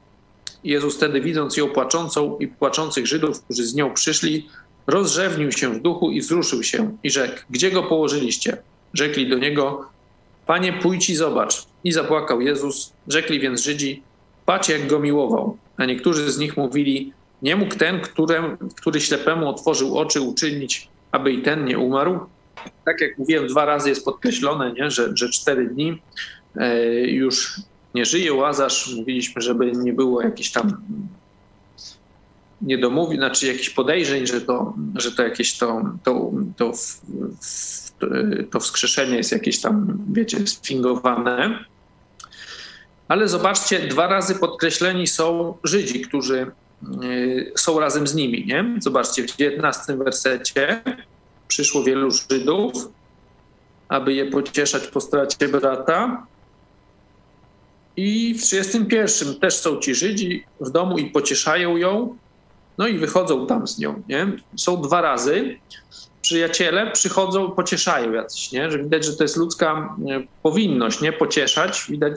Jezus 0.64 0.96
wtedy, 0.96 1.20
widząc 1.20 1.56
ją 1.56 1.68
płaczącą 1.68 2.38
i 2.38 2.48
płaczących 2.48 3.06
Żydów, 3.06 3.42
którzy 3.44 3.64
z 3.64 3.74
nią 3.74 3.94
przyszli, 3.94 4.48
rozrzewnił 4.86 5.52
się 5.52 5.74
w 5.74 5.82
duchu 5.82 6.10
i 6.10 6.20
wzruszył 6.20 6.62
się 6.62 6.96
i 7.02 7.10
rzekł: 7.10 7.40
Gdzie 7.50 7.70
go 7.70 7.82
położyliście? 7.82 8.62
Rzekli 8.94 9.28
do 9.28 9.38
niego: 9.38 9.86
Panie, 10.46 10.72
pójdź 10.72 11.10
i 11.10 11.14
zobacz. 11.14 11.66
I 11.84 11.92
zapłakał 11.92 12.40
Jezus. 12.40 12.92
Rzekli 13.08 13.40
więc 13.40 13.62
Żydzi: 13.62 14.02
Patrz, 14.46 14.68
jak 14.68 14.86
go 14.86 15.00
miłował. 15.00 15.56
A 15.76 15.84
niektórzy 15.84 16.32
z 16.32 16.38
nich 16.38 16.56
mówili: 16.56 17.12
Nie 17.42 17.56
mógł 17.56 17.74
ten, 17.74 18.00
którym, 18.00 18.56
który 18.76 19.00
ślepemu 19.00 19.48
otworzył 19.48 19.98
oczy, 19.98 20.20
uczynić, 20.20 20.88
aby 21.12 21.32
i 21.32 21.42
ten 21.42 21.64
nie 21.64 21.78
umarł? 21.78 22.20
Tak 22.84 23.00
jak 23.00 23.18
mówiłem, 23.18 23.46
dwa 23.46 23.64
razy 23.64 23.88
jest 23.88 24.04
podkreślone, 24.04 24.72
nie? 24.72 24.90
Że, 24.90 25.16
że 25.16 25.30
cztery 25.30 25.66
dni 25.66 26.02
e, 26.56 26.90
już 27.00 27.60
nie 27.94 28.04
żyje 28.04 28.34
Łazarz. 28.34 28.94
Mówiliśmy, 28.96 29.42
żeby 29.42 29.72
nie 29.72 29.92
było 29.92 30.22
jakichś 30.22 30.50
tam 30.50 30.76
niedomówień, 32.62 33.18
znaczy 33.18 33.46
jakichś 33.46 33.70
podejrzeń, 33.70 34.26
że 34.26 34.40
to, 34.40 34.74
że 34.94 35.12
to 35.12 35.22
jakieś 35.22 35.58
to, 35.58 35.82
to, 36.04 36.30
to, 36.56 36.72
to 38.50 38.60
wskrzeszenie 38.60 39.16
jest 39.16 39.32
jakieś 39.32 39.60
tam, 39.60 39.98
wiecie, 40.12 40.46
sfingowane. 40.46 41.64
Ale 43.08 43.28
zobaczcie, 43.28 43.78
dwa 43.78 44.06
razy 44.06 44.34
podkreśleni 44.34 45.06
są 45.06 45.54
Żydzi, 45.64 46.00
którzy 46.00 46.50
są 47.56 47.80
razem 47.80 48.06
z 48.06 48.14
nimi. 48.14 48.46
Nie? 48.46 48.74
Zobaczcie, 48.78 49.22
w 49.22 49.36
19 49.36 49.96
wersecie 49.96 50.82
przyszło 51.48 51.84
wielu 51.84 52.10
Żydów, 52.10 52.72
aby 53.88 54.14
je 54.14 54.26
pocieszać 54.26 54.86
po 54.86 55.00
stracie 55.00 55.48
brata. 55.48 56.26
I 57.96 58.34
w 58.34 58.42
31 58.42 59.34
też 59.34 59.54
są 59.54 59.76
ci 59.76 59.94
Żydzi 59.94 60.44
w 60.60 60.70
domu 60.70 60.98
i 60.98 61.10
pocieszają 61.10 61.76
ją, 61.76 62.16
no 62.78 62.86
i 62.86 62.98
wychodzą 62.98 63.46
tam 63.46 63.66
z 63.66 63.78
nią. 63.78 64.02
Nie? 64.08 64.32
Są 64.56 64.82
dwa 64.82 65.00
razy. 65.00 65.58
Przyjaciele 66.22 66.90
przychodzą, 66.90 67.50
pocieszają 67.50 68.12
jacyś, 68.12 68.52
nie? 68.52 68.70
że 68.70 68.78
widać, 68.78 69.04
że 69.04 69.12
to 69.12 69.24
jest 69.24 69.36
ludzka 69.36 69.96
e, 70.10 70.22
powinność, 70.42 71.00
nie? 71.00 71.12
Pocieszać. 71.12 71.86
Widać 71.88 72.12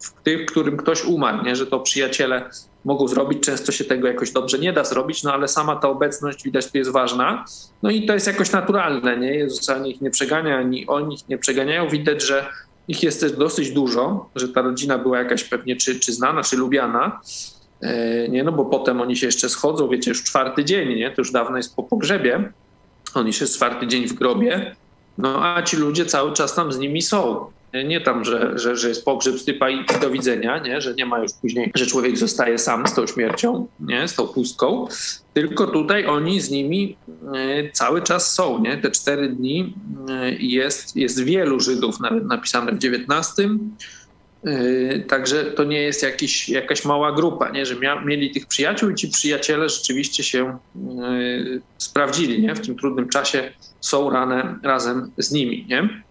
w 0.00 0.22
tym, 0.22 0.46
którym 0.46 0.76
ktoś 0.76 1.04
umarł, 1.04 1.44
nie? 1.44 1.56
że 1.56 1.66
to 1.66 1.80
przyjaciele 1.80 2.50
mogą 2.84 3.08
zrobić. 3.08 3.42
Często 3.42 3.72
się 3.72 3.84
tego 3.84 4.08
jakoś 4.08 4.30
dobrze 4.30 4.58
nie 4.58 4.72
da 4.72 4.84
zrobić, 4.84 5.22
no 5.22 5.32
ale 5.32 5.48
sama 5.48 5.76
ta 5.76 5.88
obecność 5.88 6.44
widać 6.44 6.70
tu 6.70 6.78
jest 6.78 6.90
ważna. 6.90 7.44
No 7.82 7.90
i 7.90 8.06
to 8.06 8.14
jest 8.14 8.26
jakoś 8.26 8.52
naturalne, 8.52 9.16
nie? 9.16 9.34
Jezus 9.34 9.68
ani 9.68 9.90
ich 9.90 10.00
nie 10.00 10.10
przegania, 10.10 10.58
ani 10.58 10.86
oni 10.86 11.14
ich 11.14 11.28
nie 11.28 11.38
przeganiają. 11.38 11.88
Widać, 11.88 12.22
że 12.22 12.46
ich 12.88 13.02
jest 13.02 13.20
też 13.20 13.32
dosyć 13.32 13.70
dużo, 13.70 14.30
że 14.36 14.48
ta 14.48 14.62
rodzina 14.62 14.98
była 14.98 15.18
jakaś 15.18 15.44
pewnie 15.44 15.76
czy, 15.76 16.00
czy 16.00 16.12
znana, 16.12 16.42
czy 16.42 16.56
lubiana. 16.56 17.20
E, 17.82 18.28
nie, 18.28 18.44
no 18.44 18.52
bo 18.52 18.64
potem 18.64 19.00
oni 19.00 19.16
się 19.16 19.26
jeszcze 19.26 19.48
schodzą, 19.48 19.88
wiecie, 19.88 20.10
już 20.10 20.24
czwarty 20.24 20.64
dzień, 20.64 20.98
nie? 20.98 21.10
To 21.10 21.14
już 21.18 21.32
dawno 21.32 21.56
jest 21.56 21.76
po 21.76 21.82
pogrzebie. 21.82 22.52
On 23.14 23.26
już 23.26 23.40
jest 23.40 23.56
czwarty 23.56 23.86
dzień 23.86 24.06
w 24.06 24.12
grobie. 24.12 24.76
No 25.18 25.44
a 25.44 25.62
ci 25.62 25.76
ludzie 25.76 26.06
cały 26.06 26.32
czas 26.32 26.54
tam 26.54 26.72
z 26.72 26.78
nimi 26.78 27.02
są. 27.02 27.46
Nie 27.84 28.00
tam, 28.00 28.24
że, 28.24 28.58
że, 28.58 28.76
że 28.76 28.88
jest 28.88 29.04
pogrzeb 29.04 29.38
stypa 29.38 29.70
i 29.70 29.84
do 30.00 30.10
widzenia, 30.10 30.58
nie? 30.58 30.80
że 30.80 30.94
nie 30.94 31.06
ma 31.06 31.18
już 31.18 31.32
później, 31.32 31.72
że 31.74 31.86
człowiek 31.86 32.18
zostaje 32.18 32.58
sam 32.58 32.86
z 32.86 32.94
tą 32.94 33.06
śmiercią, 33.06 33.66
nie? 33.80 34.08
z 34.08 34.14
tą 34.14 34.26
pustką, 34.28 34.86
tylko 35.34 35.66
tutaj 35.66 36.06
oni 36.06 36.40
z 36.40 36.50
nimi 36.50 36.96
e, 37.34 37.70
cały 37.70 38.02
czas 38.02 38.34
są. 38.34 38.58
Nie? 38.58 38.76
Te 38.76 38.90
cztery 38.90 39.28
dni 39.28 39.74
e, 40.08 40.32
jest, 40.32 40.96
jest 40.96 41.24
wielu 41.24 41.60
Żydów, 41.60 42.00
nawet 42.00 42.24
napisane 42.24 42.72
w 42.72 42.76
XIX. 42.76 43.50
E, 44.44 44.98
także 44.98 45.44
to 45.44 45.64
nie 45.64 45.82
jest 45.82 46.02
jakiś, 46.02 46.48
jakaś 46.48 46.84
mała 46.84 47.12
grupa, 47.12 47.50
nie? 47.50 47.66
że 47.66 47.76
mia, 47.76 48.00
mieli 48.00 48.30
tych 48.30 48.46
przyjaciół 48.46 48.90
i 48.90 48.94
ci 48.94 49.08
przyjaciele 49.08 49.68
rzeczywiście 49.68 50.24
się 50.24 50.58
sprawdzili. 51.78 52.42
Nie? 52.42 52.54
W 52.54 52.60
tym 52.60 52.76
trudnym 52.76 53.08
czasie 53.08 53.52
są 53.80 54.10
rane 54.10 54.58
razem 54.62 55.10
z 55.18 55.32
nimi. 55.32 55.66
Nie? 55.68 56.02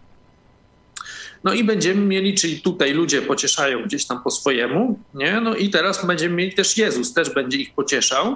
No 1.44 1.54
i 1.54 1.64
będziemy 1.64 2.02
mieli, 2.02 2.36
czyli 2.36 2.62
tutaj 2.62 2.94
ludzie 2.94 3.22
pocieszają 3.22 3.84
gdzieś 3.84 4.06
tam 4.06 4.24
po 4.24 4.32
swojemu, 4.32 5.00
nie? 5.14 5.42
No 5.42 5.56
i 5.56 5.70
teraz 5.70 6.06
będziemy 6.06 6.36
mieli 6.36 6.54
też 6.54 6.78
Jezus, 6.78 7.14
też 7.14 7.30
będzie 7.30 7.58
ich 7.58 7.74
pocieszał. 7.74 8.36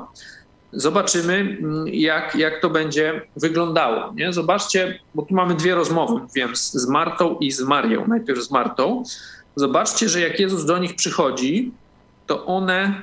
Zobaczymy, 0.72 1.34
mm, 1.34 1.88
jak, 1.88 2.36
jak 2.36 2.62
to 2.62 2.70
będzie 2.70 3.22
wyglądało. 3.36 4.14
Nie? 4.16 4.34
Zobaczcie, 4.34 5.00
bo 5.16 5.22
tu 5.22 5.36
mamy 5.36 5.56
dwie 5.56 5.76
rozmowy, 5.76 6.22
wiem, 6.36 6.56
z 6.56 6.88
Martą 6.88 7.38
i 7.40 7.52
z 7.52 7.62
Marią. 7.62 8.08
Najpierw 8.08 8.44
z 8.44 8.52
Martą. 8.52 9.04
Zobaczcie, 9.56 10.10
że 10.10 10.22
jak 10.22 10.40
Jezus 10.40 10.66
do 10.66 10.78
nich 10.78 10.96
przychodzi, 10.96 11.72
to 12.28 12.46
one 12.46 13.02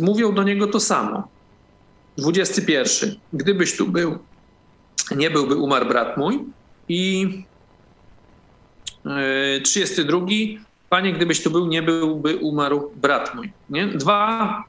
mówią 0.00 0.32
do 0.32 0.42
niego 0.42 0.66
to 0.66 0.80
samo. 0.80 1.28
21. 2.18 3.14
Gdybyś 3.32 3.76
tu 3.76 3.88
był, 3.88 4.18
nie 5.16 5.30
byłby 5.30 5.56
umarł 5.56 5.86
brat 5.86 6.16
mój. 6.16 6.44
I 6.88 7.28
32. 9.64 10.20
Panie, 10.88 11.12
gdybyś 11.12 11.42
tu 11.42 11.50
był, 11.50 11.66
nie 11.66 11.82
byłby 11.82 12.36
umarł 12.36 12.90
brat 12.96 13.34
mój. 13.34 13.52
Nie? 13.70 13.86
Dwa, 13.86 14.64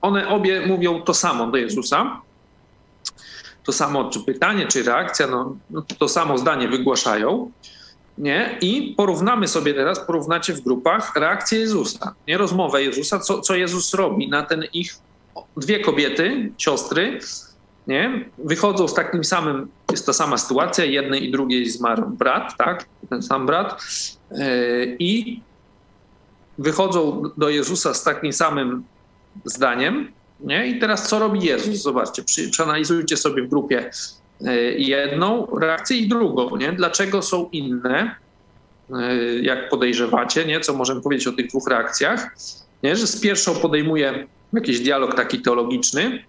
one 0.00 0.28
obie 0.28 0.66
mówią 0.66 1.02
to 1.02 1.14
samo 1.14 1.46
do 1.46 1.56
Jezusa. 1.56 2.20
To 3.64 3.72
samo, 3.72 4.10
czy 4.10 4.20
pytanie, 4.20 4.66
czy 4.66 4.82
reakcja, 4.82 5.26
no, 5.26 5.56
no 5.70 5.82
to 5.98 6.08
samo 6.08 6.38
zdanie 6.38 6.68
wygłaszają. 6.68 7.50
Nie? 8.18 8.58
I 8.60 8.94
porównamy 8.96 9.48
sobie 9.48 9.74
teraz, 9.74 10.00
porównacie 10.00 10.52
w 10.52 10.60
grupach 10.60 11.16
reakcję 11.16 11.58
Jezusa, 11.58 12.14
nie 12.28 12.38
rozmowę 12.38 12.82
Jezusa, 12.82 13.18
co, 13.18 13.40
co 13.40 13.54
Jezus 13.54 13.94
robi 13.94 14.28
na 14.28 14.42
ten 14.42 14.64
ich 14.72 14.94
dwie 15.56 15.80
kobiety, 15.80 16.52
siostry, 16.58 17.18
nie? 17.86 18.30
Wychodzą 18.38 18.88
z 18.88 18.94
takim 18.94 19.24
samym, 19.24 19.68
jest 19.90 20.06
ta 20.06 20.12
sama 20.12 20.38
sytuacja, 20.38 20.84
jednej 20.84 21.24
i 21.24 21.30
drugiej 21.30 21.70
zmarł 21.70 22.10
brat, 22.10 22.56
tak? 22.58 22.86
Ten 23.10 23.22
sam 23.22 23.46
brat. 23.46 23.82
E, 24.30 24.84
I 24.98 25.42
wychodzą 26.58 27.22
do 27.36 27.48
Jezusa 27.48 27.94
z 27.94 28.04
takim 28.04 28.32
samym 28.32 28.84
zdaniem. 29.44 30.12
Nie? 30.40 30.66
I 30.66 30.78
teraz 30.78 31.08
co 31.08 31.18
robi 31.18 31.40
Jezus? 31.46 31.82
Zobaczcie, 31.82 32.22
przeanalizujcie 32.50 33.16
sobie 33.16 33.42
w 33.42 33.48
grupie 33.48 33.90
jedną 34.76 35.46
reakcję 35.60 35.96
i 35.96 36.08
drugą. 36.08 36.56
Nie? 36.56 36.72
Dlaczego 36.72 37.22
są 37.22 37.48
inne, 37.52 38.16
e, 38.90 39.14
jak 39.38 39.68
podejrzewacie, 39.68 40.44
nie? 40.44 40.60
co 40.60 40.74
możemy 40.74 41.00
powiedzieć 41.02 41.26
o 41.26 41.32
tych 41.32 41.46
dwóch 41.46 41.68
reakcjach? 41.68 42.36
Nie? 42.82 42.96
Że 42.96 43.06
z 43.06 43.20
pierwszą 43.20 43.54
podejmuje 43.54 44.26
jakiś 44.52 44.80
dialog 44.80 45.14
taki 45.14 45.42
teologiczny, 45.42 46.24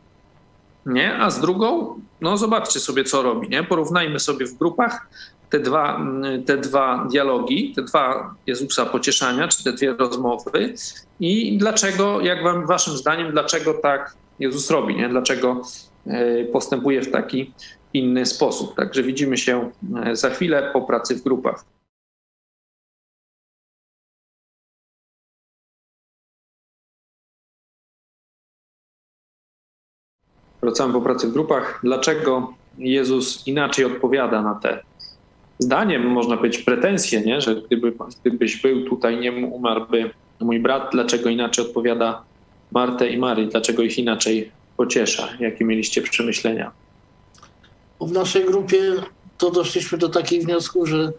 nie? 0.86 1.18
A 1.18 1.30
z 1.30 1.42
drugą, 1.42 2.00
no 2.22 2.38
zobaczcie 2.38 2.80
sobie, 2.80 3.04
co 3.04 3.22
robi, 3.22 3.50
nie? 3.50 3.64
Porównajmy 3.64 4.20
sobie 4.20 4.46
w 4.46 4.58
grupach 4.58 5.08
te 5.50 5.60
dwa, 5.60 5.96
mm, 5.96 6.44
te 6.44 6.58
dwa 6.58 7.08
dialogi, 7.12 7.74
te 7.76 7.84
dwa 7.84 8.36
Jezusa 8.48 8.86
pocieszania, 8.86 9.48
czy 9.48 9.64
te 9.64 9.74
dwie 9.74 9.94
rozmowy 9.94 10.74
i 11.20 11.58
dlaczego, 11.58 12.22
jak 12.22 12.44
wam, 12.44 12.68
waszym 12.68 12.98
zdaniem, 12.98 13.32
dlaczego 13.32 13.74
tak 13.74 14.16
Jezus 14.40 14.70
robi, 14.70 14.96
nie? 14.96 15.10
Dlaczego 15.10 15.62
e, 16.08 16.46
postępuje 16.46 17.02
w 17.02 17.12
taki 17.12 17.54
inny 17.96 18.25
sposób. 18.25 18.75
Także 18.75 19.04
widzimy 19.04 19.38
się 19.38 19.72
e, 20.06 20.16
za 20.16 20.30
chwilę 20.30 20.70
po 20.74 20.82
pracy 20.82 21.16
w 21.16 21.24
grupach. 21.24 21.66
wracamy 30.66 30.94
po 30.94 31.02
pracy 31.02 31.28
w 31.28 31.34
grupach, 31.34 31.80
dlaczego 31.84 32.54
Jezus 32.78 33.48
inaczej 33.48 33.86
odpowiada 33.86 34.42
na 34.42 34.56
te 34.56 34.84
zdaniem, 35.60 36.08
można 36.08 36.38
powiedzieć, 36.38 36.62
pretensje, 36.62 37.22
nie? 37.22 37.42
że 37.42 37.56
gdyby, 37.56 37.94
gdybyś 38.22 38.62
był 38.62 38.86
tutaj, 38.86 39.20
nie 39.20 39.32
umarłby 39.32 40.10
mój 40.40 40.60
brat, 40.60 40.90
dlaczego 40.92 41.30
inaczej 41.30 41.66
odpowiada 41.66 42.24
Martę 42.72 43.10
i 43.10 43.18
Marii, 43.18 43.48
dlaczego 43.48 43.84
ich 43.84 43.98
inaczej 43.98 44.52
pociesza? 44.78 45.28
Jakie 45.40 45.66
mieliście 45.66 46.02
przemyślenia? 46.02 46.72
W 48.02 48.12
naszej 48.12 48.46
grupie 48.46 48.94
to 49.38 49.52
doszliśmy 49.52 49.98
do 49.98 50.10
takich 50.10 50.44
wniosków, 50.44 50.88
że 50.90 51.12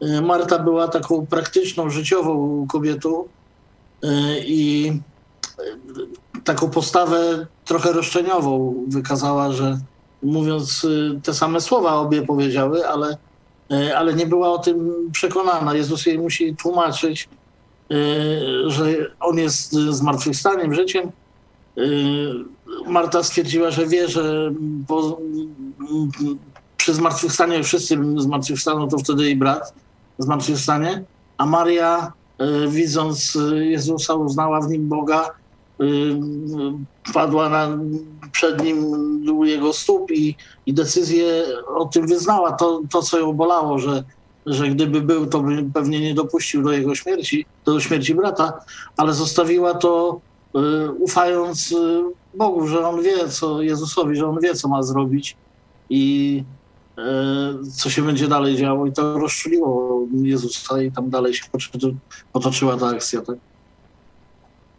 e, 0.00 0.20
Marta 0.20 0.58
była 0.58 0.88
taką 0.88 1.26
praktyczną, 1.26 1.90
życiową 1.90 2.66
kobietą 2.66 3.24
e, 4.02 4.08
i 4.38 4.92
taką 6.44 6.70
postawę 6.70 7.46
trochę 7.64 7.92
roszczeniową 7.92 8.74
wykazała, 8.88 9.52
że 9.52 9.78
mówiąc 10.22 10.86
te 11.22 11.34
same 11.34 11.60
słowa 11.60 11.94
obie 11.94 12.22
powiedziały, 12.22 12.88
ale, 12.88 13.16
ale 13.96 14.14
nie 14.14 14.26
była 14.26 14.52
o 14.52 14.58
tym 14.58 14.92
przekonana. 15.12 15.74
Jezus 15.74 16.06
jej 16.06 16.18
musi 16.18 16.56
tłumaczyć, 16.56 17.28
że 18.66 18.84
on 19.20 19.38
jest 19.38 19.72
zmartwychwstaniem, 19.72 20.74
życiem. 20.74 21.12
Marta 22.86 23.22
stwierdziła, 23.22 23.70
że 23.70 23.86
wie, 23.86 24.08
że 24.08 24.52
po, 24.88 25.20
przy 26.76 26.94
zmartwychwstaniu 26.94 27.64
wszyscy 27.64 27.98
zmartwychwstaną, 28.16 28.88
to 28.88 28.98
wtedy 28.98 29.24
jej 29.24 29.36
brat 29.36 29.74
zmartwychwstanie, 30.18 31.04
a 31.38 31.46
Maria 31.46 32.12
widząc 32.68 33.38
Jezusa 33.60 34.14
uznała 34.14 34.60
w 34.60 34.70
nim 34.70 34.88
Boga 34.88 35.30
Y, 35.80 37.12
padła 37.14 37.48
na, 37.48 37.78
przed 38.32 38.64
nim 38.64 38.84
u 39.30 39.44
jego 39.44 39.72
stóp 39.72 40.10
i, 40.10 40.36
i 40.66 40.74
decyzję 40.74 41.44
o 41.66 41.84
tym 41.84 42.06
wyznała. 42.06 42.52
To, 42.52 42.82
to, 42.90 43.02
co 43.02 43.18
ją 43.18 43.32
bolało, 43.32 43.78
że, 43.78 44.04
że 44.46 44.68
gdyby 44.68 45.00
był, 45.00 45.26
to 45.26 45.40
by 45.40 45.64
pewnie 45.74 46.00
nie 46.00 46.14
dopuścił 46.14 46.62
do 46.62 46.72
jego 46.72 46.94
śmierci, 46.94 47.46
do 47.64 47.80
śmierci 47.80 48.14
brata, 48.14 48.52
ale 48.96 49.12
zostawiła 49.12 49.74
to 49.74 50.20
ufając 50.98 51.72
y, 51.72 52.02
Bogu, 52.34 52.66
że 52.66 52.88
on 52.88 53.02
wie, 53.02 53.28
co 53.28 53.62
Jezusowi, 53.62 54.16
że 54.16 54.26
on 54.26 54.40
wie, 54.40 54.54
co 54.54 54.68
ma 54.68 54.82
zrobić 54.82 55.36
i 55.90 56.44
co 57.74 57.90
się 57.90 58.02
będzie 58.02 58.28
dalej 58.28 58.56
działo. 58.56 58.86
I 58.86 58.92
to 58.92 59.18
rozczuliło 59.18 60.00
Jezusa 60.12 60.82
i 60.82 60.92
tam 60.92 61.10
dalej 61.10 61.34
się 61.34 61.44
potoczyła 62.32 62.76
ta 62.76 62.86
akcja. 62.86 63.20
Tak? 63.20 63.36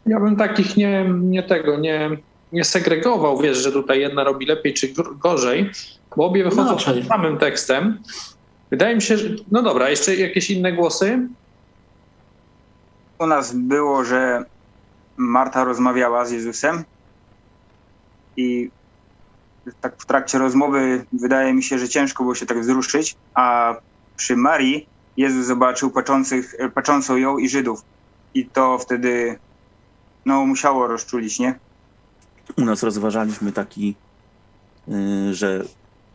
Ja 0.06 0.20
bym 0.20 0.36
takich 0.36 0.78
nie, 0.78 1.06
nie 1.22 1.44
tego, 1.44 1.78
nie, 1.78 2.10
nie 2.52 2.64
segregował, 2.64 3.38
wiesz, 3.38 3.58
że 3.58 3.72
tutaj 3.72 4.00
jedna 4.00 4.24
robi 4.24 4.46
lepiej 4.46 4.74
czy 4.74 4.94
gorzej, 5.20 5.70
bo 6.18 6.26
obie 6.26 6.44
wychodzą 6.44 6.78
no, 6.88 6.94
tym 6.94 7.04
samym 7.04 7.38
tekstem. 7.38 8.00
Wydaje 8.72 8.96
mi 8.96 9.02
się, 9.02 9.18
że. 9.18 9.30
No 9.52 9.62
dobra, 9.62 9.90
jeszcze 9.90 10.16
jakieś 10.16 10.50
inne 10.50 10.74
głosy? 10.74 11.28
U 13.20 13.28
nas 13.28 13.56
było, 13.56 14.04
że 14.04 14.46
Marta 15.22 15.64
rozmawiała 15.64 16.26
z 16.26 16.32
Jezusem, 16.32 16.84
i 18.38 18.72
tak 19.82 19.96
w 19.98 20.06
trakcie 20.06 20.38
rozmowy 20.38 21.06
wydaje 21.14 21.54
mi 21.54 21.64
się, 21.64 21.80
że 21.80 21.90
ciężko 21.90 22.24
było 22.24 22.36
się 22.36 22.46
tak 22.46 22.60
wzruszyć, 22.60 23.16
a 23.34 23.76
przy 24.18 24.36
Marii 24.36 24.88
Jezus 25.18 25.46
zobaczył 25.46 25.92
patrzących, 25.92 26.56
patrzącą 26.74 27.16
ją 27.16 27.38
i 27.38 27.50
Żydów. 27.50 27.82
I 28.34 28.46
to 28.46 28.78
wtedy 28.78 29.40
no, 30.26 30.46
musiało 30.46 30.88
rozczulić, 30.88 31.40
nie? 31.40 31.60
U 32.58 32.62
nas 32.66 32.84
rozważaliśmy 32.84 33.52
taki, 33.52 33.96
y, 34.88 35.34
że 35.34 35.64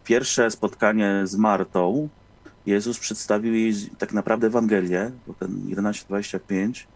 pierwsze 0.04 0.50
spotkanie 0.50 1.20
z 1.24 1.36
Martą 1.36 2.08
Jezus 2.66 2.98
przedstawił 2.98 3.54
jej 3.54 3.74
tak 3.98 4.12
naprawdę 4.12 4.46
Ewangelię, 4.46 5.10
bo 5.26 5.34
ten 5.34 5.50
11:25 5.68 6.86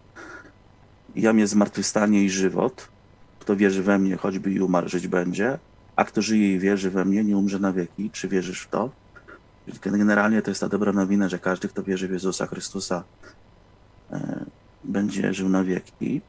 Jam 1.17 1.39
jest 1.39 1.53
zmartwychwstanie 1.53 2.25
i 2.25 2.31
żywot. 2.31 2.89
Kto 3.39 3.57
wierzy 3.57 3.83
we 3.83 3.99
mnie, 3.99 4.17
choćby 4.17 4.53
i 4.53 4.61
umarł, 4.61 4.89
żyć 4.89 5.09
będzie. 5.09 5.59
A 5.97 6.05
kto 6.05 6.23
żyje 6.23 6.55
i 6.55 6.59
wierzy 6.59 6.91
we 6.91 7.05
mnie, 7.05 7.25
nie 7.25 7.37
umrze 7.37 7.59
na 7.59 7.73
wieki. 7.73 8.11
Czy 8.11 8.29
wierzysz 8.29 8.63
w 8.63 8.69
to? 8.69 8.91
Generalnie 9.83 10.43
to 10.43 10.51
jest 10.51 10.61
ta 10.61 10.69
dobra 10.69 10.93
nowina, 10.93 11.29
że 11.29 11.39
każdy, 11.39 11.69
kto 11.69 11.83
wierzy 11.83 12.09
w 12.09 12.13
Jezusa 12.13 12.47
Chrystusa, 12.47 13.05
e, 14.13 14.45
będzie 14.85 15.35
żył 15.35 15.49
na 15.49 15.65
wieki. 15.65 16.21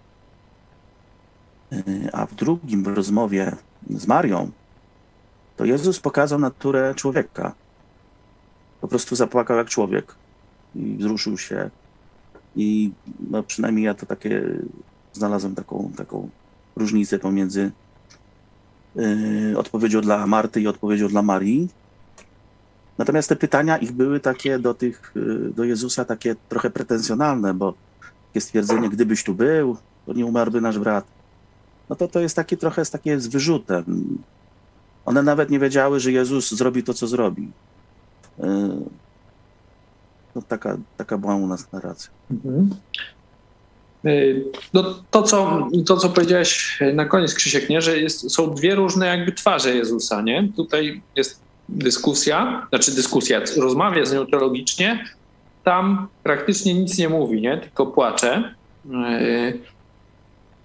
E, 1.71 1.83
a 2.13 2.25
w 2.25 2.35
drugim 2.35 2.83
w 2.83 2.87
rozmowie 2.87 3.55
z 3.89 4.07
Marią, 4.07 4.51
to 5.57 5.65
Jezus 5.65 5.99
pokazał 5.99 6.39
naturę 6.39 6.95
człowieka. 6.95 7.53
Po 8.81 8.87
prostu 8.87 9.15
zapłakał 9.15 9.57
jak 9.57 9.69
człowiek 9.69 10.15
i 10.75 10.97
wzruszył 10.97 11.37
się. 11.37 11.69
I 12.55 12.91
no, 13.29 13.43
przynajmniej 13.43 13.85
ja 13.85 13.93
to 13.93 14.05
takie 14.05 14.43
znalazłem 15.13 15.55
taką, 15.55 15.91
taką 15.97 16.29
różnicę 16.75 17.19
pomiędzy 17.19 17.71
yy, 18.95 19.57
odpowiedzią 19.57 20.01
dla 20.01 20.27
Marty 20.27 20.61
i 20.61 20.67
odpowiedzią 20.67 21.07
dla 21.07 21.21
Marii. 21.21 21.69
Natomiast 22.97 23.29
te 23.29 23.35
pytania 23.35 23.77
ich 23.77 23.91
były 23.91 24.19
takie 24.19 24.59
do 24.59 24.73
tych, 24.73 25.11
yy, 25.15 25.51
do 25.55 25.63
Jezusa 25.63 26.05
takie 26.05 26.35
trochę 26.49 26.69
pretensjonalne, 26.69 27.53
bo 27.53 27.73
takie 28.27 28.41
stwierdzenie, 28.41 28.89
gdybyś 28.89 29.23
tu 29.23 29.33
był, 29.33 29.77
to 30.05 30.13
nie 30.13 30.25
umarłby 30.25 30.61
nasz 30.61 30.79
brat. 30.79 31.05
No 31.89 31.95
to 31.95 32.07
to 32.07 32.19
jest 32.19 32.35
takie 32.35 32.57
trochę 32.57 32.85
takie 32.85 33.19
z 33.19 33.27
wyrzutem. 33.27 34.17
One 35.05 35.23
nawet 35.23 35.49
nie 35.49 35.59
wiedziały, 35.59 35.99
że 35.99 36.11
Jezus 36.11 36.51
zrobi 36.51 36.83
to, 36.83 36.93
co 36.93 37.07
zrobi. 37.07 37.51
Yy, 38.39 38.45
no 40.35 40.41
taka, 40.41 40.77
taka 40.97 41.17
była 41.17 41.35
u 41.35 41.47
nas 41.47 41.71
narracja. 41.71 42.09
Mhm. 42.31 42.69
Y, 44.05 44.45
no, 44.73 45.03
to, 45.11 45.23
co, 45.23 45.67
to, 45.85 45.97
co 45.97 46.09
powiedziałeś 46.09 46.79
na 46.93 47.05
koniec, 47.05 47.33
Krzysiek, 47.33 47.69
nie? 47.69 47.81
że 47.81 47.97
jest, 47.97 48.31
są 48.31 48.53
dwie 48.53 48.75
różne 48.75 49.05
jakby 49.05 49.31
twarze 49.31 49.75
Jezusa. 49.75 50.21
Nie? 50.21 50.47
Tutaj 50.55 51.01
jest 51.15 51.41
dyskusja, 51.69 52.67
znaczy 52.69 52.91
dyskusja, 52.91 53.41
rozmawia 53.57 54.05
z 54.05 54.13
nią 54.13 54.27
teologicznie, 54.27 55.05
tam 55.63 56.07
praktycznie 56.23 56.73
nic 56.73 56.97
nie 56.97 57.09
mówi, 57.09 57.41
nie? 57.41 57.57
tylko 57.57 57.85
płacze. 57.85 58.55
Y, 58.85 59.59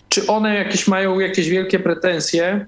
czy 0.09 0.27
one 0.27 0.55
jakieś 0.55 0.89
mają 0.89 1.19
jakieś 1.21 1.49
wielkie 1.49 1.79
pretensje? 1.79 2.67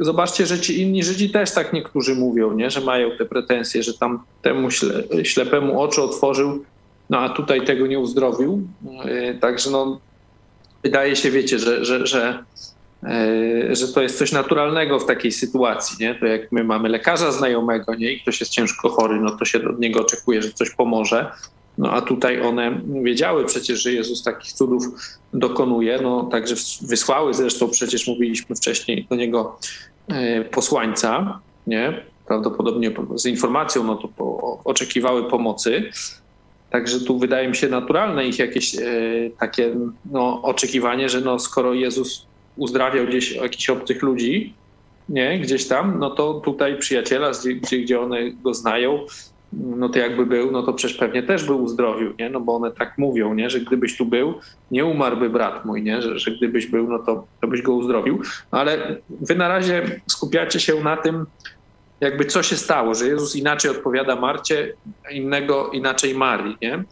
Zobaczcie, 0.00 0.46
że 0.46 0.60
ci 0.60 0.80
inni 0.80 1.04
Żydzi 1.04 1.30
też 1.30 1.50
tak 1.50 1.72
niektórzy 1.72 2.14
mówią, 2.14 2.52
nie? 2.52 2.70
że 2.70 2.80
mają 2.80 3.10
te 3.18 3.24
pretensje, 3.24 3.82
że 3.82 3.94
tam 3.94 4.22
temu 4.42 4.70
śle, 4.70 5.02
ślepemu 5.22 5.80
oczy 5.80 6.02
otworzył, 6.02 6.64
no 7.10 7.18
a 7.18 7.28
tutaj 7.28 7.64
tego 7.64 7.86
nie 7.86 7.98
uzdrowił. 7.98 8.62
E, 9.04 9.34
także 9.34 9.70
no, 9.70 10.00
wydaje 10.82 11.16
się, 11.16 11.30
wiecie, 11.30 11.58
że, 11.58 11.84
że, 11.84 12.06
że, 12.06 12.44
e, 13.02 13.76
że 13.76 13.88
to 13.88 14.02
jest 14.02 14.18
coś 14.18 14.32
naturalnego 14.32 14.98
w 14.98 15.06
takiej 15.06 15.32
sytuacji. 15.32 15.96
Nie? 16.00 16.14
To 16.14 16.26
jak 16.26 16.52
my 16.52 16.64
mamy 16.64 16.88
lekarza 16.88 17.32
znajomego 17.32 17.94
nie? 17.94 18.12
i 18.12 18.20
ktoś 18.20 18.40
jest 18.40 18.52
ciężko 18.52 18.88
chory, 18.88 19.20
no 19.20 19.30
to 19.30 19.44
się 19.44 19.68
od 19.68 19.80
niego 19.80 20.00
oczekuje, 20.00 20.42
że 20.42 20.52
coś 20.52 20.70
pomoże. 20.70 21.32
No 21.78 21.90
a 21.90 22.00
tutaj 22.00 22.40
one 22.40 22.80
wiedziały 23.02 23.44
przecież, 23.44 23.82
że 23.82 23.92
Jezus 23.92 24.22
takich 24.22 24.52
cudów 24.52 24.84
dokonuje, 25.34 25.98
no 26.02 26.24
także 26.24 26.54
wysłały 26.82 27.34
zresztą, 27.34 27.70
przecież 27.70 28.06
mówiliśmy 28.06 28.56
wcześniej 28.56 29.06
do 29.10 29.16
niego 29.16 29.58
e, 30.08 30.44
posłańca, 30.44 31.40
nie? 31.66 32.02
Prawdopodobnie 32.26 32.92
z 33.14 33.26
informacją, 33.26 33.84
no 33.84 33.96
to 33.96 34.08
po, 34.08 34.60
oczekiwały 34.64 35.30
pomocy. 35.30 35.90
Także 36.70 37.00
tu 37.00 37.18
wydaje 37.18 37.48
mi 37.48 37.56
się 37.56 37.68
naturalne 37.68 38.26
ich 38.26 38.38
jakieś 38.38 38.74
e, 38.74 38.82
takie 39.38 39.74
no, 40.10 40.42
oczekiwanie, 40.42 41.08
że 41.08 41.20
no, 41.20 41.38
skoro 41.38 41.74
Jezus 41.74 42.26
uzdrawiał 42.56 43.06
gdzieś 43.06 43.32
jakichś 43.32 43.70
obcych 43.70 44.02
ludzi, 44.02 44.54
nie, 45.08 45.40
gdzieś 45.40 45.68
tam, 45.68 45.98
no 45.98 46.10
to 46.10 46.34
tutaj 46.34 46.78
przyjaciela, 46.78 47.30
gdzie, 47.62 47.78
gdzie 47.78 48.00
one 48.00 48.30
go 48.30 48.54
znają, 48.54 49.06
no 49.52 49.88
to 49.88 49.98
jakby 49.98 50.26
był, 50.26 50.50
no 50.50 50.62
to 50.62 50.72
przecież 50.72 50.98
pewnie 50.98 51.22
też 51.22 51.44
był 51.44 51.62
uzdrowił, 51.62 52.14
nie? 52.18 52.30
No 52.30 52.40
bo 52.40 52.54
one 52.54 52.70
tak 52.70 52.98
mówią, 52.98 53.34
nie? 53.34 53.50
Że 53.50 53.60
gdybyś 53.60 53.96
tu 53.96 54.06
był, 54.06 54.34
nie 54.70 54.84
umarłby 54.84 55.30
brat 55.30 55.64
mój, 55.64 55.82
nie? 55.82 56.02
Że, 56.02 56.18
że 56.18 56.30
gdybyś 56.30 56.66
był, 56.66 56.88
no 56.88 56.98
to, 56.98 57.26
to 57.40 57.48
byś 57.48 57.62
go 57.62 57.74
uzdrowił. 57.74 58.22
No 58.52 58.58
ale 58.58 58.96
wy 59.10 59.34
na 59.34 59.48
razie 59.48 60.00
skupiacie 60.06 60.60
się 60.60 60.80
na 60.80 60.96
tym, 60.96 61.26
jakby 62.00 62.24
co 62.24 62.42
się 62.42 62.56
stało, 62.56 62.94
że 62.94 63.06
Jezus 63.06 63.36
inaczej 63.36 63.70
odpowiada 63.70 64.16
Marcie, 64.16 64.74
innego 65.10 65.70
inaczej 65.70 66.14
Marii, 66.14 66.56
nie? 66.62 66.84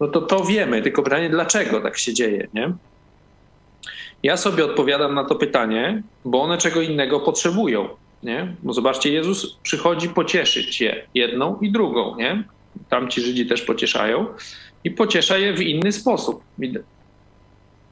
No 0.00 0.08
to 0.08 0.22
to 0.22 0.44
wiemy, 0.44 0.82
tylko 0.82 1.02
pytanie, 1.02 1.30
dlaczego 1.30 1.80
tak 1.80 1.98
się 1.98 2.14
dzieje, 2.14 2.48
nie? 2.54 2.72
Ja 4.22 4.36
sobie 4.36 4.64
odpowiadam 4.64 5.14
na 5.14 5.24
to 5.24 5.34
pytanie, 5.34 6.02
bo 6.24 6.42
one 6.42 6.58
czego 6.58 6.80
innego 6.80 7.20
potrzebują, 7.20 7.88
nie? 8.26 8.54
Bo 8.62 8.72
zobaczcie, 8.72 9.12
Jezus 9.12 9.56
przychodzi 9.62 10.08
pocieszyć 10.08 10.80
je, 10.80 11.06
jedną 11.14 11.58
i 11.60 11.72
drugą, 11.72 12.16
nie? 12.16 12.44
Tam 12.88 13.08
ci 13.08 13.20
Żydzi 13.20 13.46
też 13.46 13.62
pocieszają 13.62 14.26
i 14.84 14.90
pociesza 14.90 15.38
je 15.38 15.54
w 15.54 15.60
inny 15.60 15.92
sposób. 15.92 16.42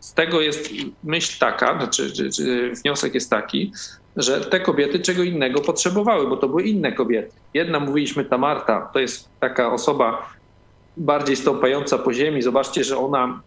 Z 0.00 0.14
tego 0.14 0.40
jest 0.40 0.70
myśl 1.04 1.38
taka, 1.38 1.78
znaczy 1.78 2.12
wniosek 2.82 3.14
jest 3.14 3.30
taki, 3.30 3.72
że 4.16 4.40
te 4.40 4.60
kobiety 4.60 4.98
czego 5.00 5.22
innego 5.22 5.60
potrzebowały, 5.60 6.28
bo 6.28 6.36
to 6.36 6.48
były 6.48 6.62
inne 6.62 6.92
kobiety. 6.92 7.32
Jedna, 7.54 7.80
mówiliśmy, 7.80 8.24
ta 8.24 8.38
Marta, 8.38 8.90
to 8.92 8.98
jest 8.98 9.28
taka 9.40 9.72
osoba 9.72 10.32
bardziej 10.96 11.36
stąpająca 11.36 11.98
po 11.98 12.12
ziemi. 12.12 12.42
Zobaczcie, 12.42 12.84
że 12.84 12.98
ona 12.98 13.40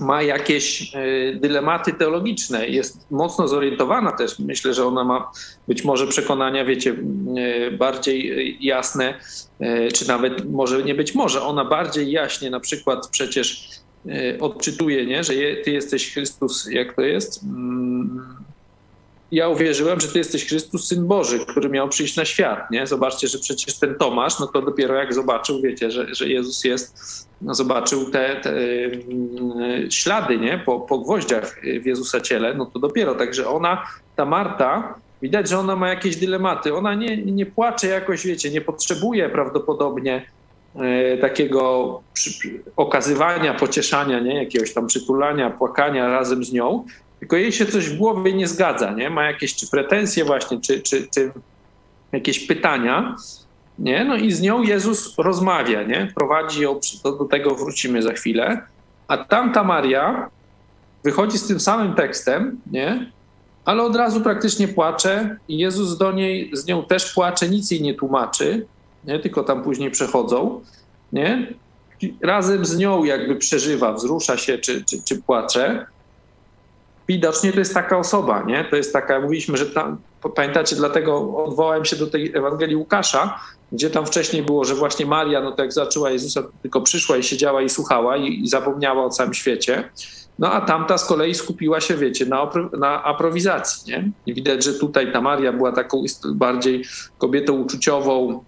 ma 0.00 0.22
jakieś 0.22 0.94
e, 0.94 1.34
dylematy 1.34 1.92
teologiczne, 1.92 2.68
jest 2.68 3.10
mocno 3.10 3.48
zorientowana 3.48 4.12
też. 4.12 4.38
Myślę, 4.38 4.74
że 4.74 4.86
ona 4.86 5.04
ma 5.04 5.30
być 5.68 5.84
może 5.84 6.06
przekonania, 6.06 6.64
wiecie, 6.64 6.96
e, 7.36 7.70
bardziej 7.70 8.56
jasne, 8.60 9.14
e, 9.60 9.88
czy 9.88 10.08
nawet 10.08 10.50
może 10.50 10.82
nie 10.82 10.94
być 10.94 11.14
może, 11.14 11.42
ona 11.42 11.64
bardziej 11.64 12.10
jaśnie 12.10 12.50
na 12.50 12.60
przykład 12.60 13.08
przecież 13.08 13.68
odczytuje, 14.40 15.06
nie, 15.06 15.24
że 15.24 15.32
ty 15.64 15.70
jesteś 15.70 16.12
Chrystus, 16.12 16.68
jak 16.70 16.96
to 16.96 17.02
jest? 17.02 17.40
Ja 19.34 19.48
uwierzyłem, 19.48 20.00
że 20.00 20.08
ty 20.08 20.18
jesteś 20.18 20.46
Chrystus, 20.46 20.88
Syn 20.88 21.06
Boży, 21.06 21.38
który 21.38 21.68
miał 21.68 21.88
przyjść 21.88 22.16
na 22.16 22.24
świat, 22.24 22.70
nie? 22.70 22.86
Zobaczcie, 22.86 23.28
że 23.28 23.38
przecież 23.38 23.78
ten 23.78 23.94
Tomasz, 23.94 24.38
no 24.38 24.46
to 24.46 24.62
dopiero 24.62 24.94
jak 24.94 25.14
zobaczył, 25.14 25.62
wiecie, 25.62 25.90
że, 25.90 26.14
że 26.14 26.28
Jezus 26.28 26.64
jest, 26.64 26.96
no 27.42 27.54
zobaczył 27.54 28.10
te, 28.10 28.36
te 28.36 28.50
mm, 28.50 29.90
ślady, 29.90 30.38
nie? 30.38 30.58
Po, 30.58 30.80
po 30.80 30.98
gwoździach 30.98 31.60
w 31.82 31.86
Jezusa 31.86 32.20
ciele, 32.20 32.54
no 32.54 32.66
to 32.66 32.78
dopiero. 32.78 33.14
Także 33.14 33.48
ona, 33.48 33.86
ta 34.16 34.24
Marta, 34.24 34.94
widać, 35.22 35.48
że 35.48 35.58
ona 35.58 35.76
ma 35.76 35.88
jakieś 35.88 36.16
dylematy. 36.16 36.74
Ona 36.74 36.94
nie, 36.94 37.16
nie 37.16 37.46
płacze 37.46 37.86
jakoś, 37.86 38.26
wiecie, 38.26 38.50
nie 38.50 38.60
potrzebuje 38.60 39.28
prawdopodobnie 39.28 40.26
e, 40.76 41.18
takiego 41.18 42.00
okazywania, 42.76 43.54
pocieszania, 43.54 44.20
nie? 44.20 44.34
jakiegoś 44.34 44.74
tam 44.74 44.86
przytulania, 44.86 45.50
płakania 45.50 46.08
razem 46.08 46.44
z 46.44 46.52
nią, 46.52 46.84
tylko 47.24 47.36
jej 47.36 47.52
się 47.52 47.66
coś 47.66 47.88
w 47.88 47.96
głowie 47.96 48.32
nie 48.32 48.48
zgadza, 48.48 48.90
nie? 48.90 49.10
Ma 49.10 49.24
jakieś 49.24 49.54
czy 49.54 49.68
pretensje 49.68 50.24
właśnie, 50.24 50.60
czy, 50.60 50.80
czy, 50.80 51.08
czy 51.14 51.32
jakieś 52.12 52.46
pytania, 52.46 53.16
nie? 53.78 54.04
No 54.04 54.16
i 54.16 54.32
z 54.32 54.40
nią 54.40 54.62
Jezus 54.62 55.18
rozmawia, 55.18 55.82
nie? 55.82 56.12
Prowadzi 56.14 56.62
ją, 56.62 56.80
do, 57.04 57.12
do 57.12 57.24
tego 57.24 57.54
wrócimy 57.54 58.02
za 58.02 58.12
chwilę, 58.12 58.62
a 59.08 59.16
tamta 59.16 59.64
Maria 59.64 60.30
wychodzi 61.04 61.38
z 61.38 61.46
tym 61.46 61.60
samym 61.60 61.94
tekstem, 61.94 62.60
nie? 62.70 63.12
Ale 63.64 63.82
od 63.82 63.96
razu 63.96 64.20
praktycznie 64.20 64.68
płacze 64.68 65.36
i 65.48 65.58
Jezus 65.58 65.98
do 65.98 66.12
niej, 66.12 66.50
z 66.52 66.66
nią 66.66 66.82
też 66.82 67.14
płacze, 67.14 67.48
nic 67.48 67.70
jej 67.70 67.82
nie 67.82 67.94
tłumaczy, 67.94 68.66
nie? 69.04 69.18
Tylko 69.18 69.44
tam 69.44 69.62
później 69.62 69.90
przechodzą, 69.90 70.60
nie? 71.12 71.54
Razem 72.22 72.64
z 72.64 72.76
nią 72.76 73.04
jakby 73.04 73.36
przeżywa, 73.36 73.92
wzrusza 73.92 74.36
się 74.36 74.58
czy, 74.58 74.84
czy, 74.84 75.02
czy 75.02 75.22
płacze, 75.22 75.86
widocznie 77.08 77.52
to 77.52 77.58
jest 77.58 77.74
taka 77.74 77.98
osoba, 77.98 78.42
nie? 78.42 78.64
To 78.64 78.76
jest 78.76 78.92
taka, 78.92 79.20
mówiliśmy, 79.20 79.56
że 79.56 79.66
tam, 79.66 79.98
pamiętacie, 80.36 80.76
dlatego 80.76 81.36
odwołałem 81.44 81.84
się 81.84 81.96
do 81.96 82.06
tej 82.06 82.36
Ewangelii 82.36 82.76
Łukasza, 82.76 83.40
gdzie 83.72 83.90
tam 83.90 84.06
wcześniej 84.06 84.42
było, 84.42 84.64
że 84.64 84.74
właśnie 84.74 85.06
Maria, 85.06 85.40
no 85.40 85.52
to 85.52 85.62
jak 85.62 85.72
zaczęła 85.72 86.10
Jezusa, 86.10 86.42
tylko 86.62 86.80
przyszła 86.80 87.16
i 87.16 87.22
siedziała 87.22 87.62
i 87.62 87.68
słuchała 87.68 88.16
i, 88.16 88.42
i 88.42 88.48
zapomniała 88.48 89.04
o 89.04 89.10
całym 89.10 89.34
świecie. 89.34 89.90
No 90.38 90.52
a 90.52 90.60
tamta 90.60 90.98
z 90.98 91.04
kolei 91.04 91.34
skupiła 91.34 91.80
się, 91.80 91.96
wiecie, 91.96 92.26
na, 92.26 92.50
na 92.78 93.04
aprowizacji, 93.04 93.92
nie? 93.92 94.10
I 94.26 94.34
widać, 94.34 94.64
że 94.64 94.74
tutaj 94.74 95.12
ta 95.12 95.20
Maria 95.20 95.52
była 95.52 95.72
taką 95.72 96.04
bardziej 96.34 96.84
kobietą 97.18 97.52
uczuciową. 97.52 98.44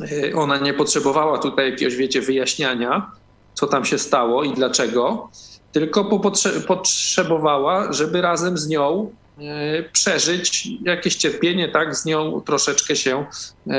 E, 0.00 0.34
ona 0.36 0.58
nie 0.58 0.74
potrzebowała 0.74 1.38
tutaj 1.38 1.70
jakiegoś, 1.70 1.96
wiecie, 1.96 2.20
wyjaśniania, 2.20 3.10
co 3.54 3.66
tam 3.66 3.84
się 3.84 3.98
stało 3.98 4.44
i 4.44 4.52
dlaczego, 4.52 5.28
tylko 5.74 6.20
potrzebowała, 6.66 7.92
żeby 7.92 8.20
razem 8.20 8.58
z 8.58 8.68
nią 8.68 9.10
e, 9.38 9.82
przeżyć 9.82 10.68
jakieś 10.84 11.16
cierpienie, 11.16 11.68
tak, 11.68 11.96
z 11.96 12.04
nią 12.04 12.40
troszeczkę 12.40 12.96
się, 12.96 13.26
e, 13.70 13.76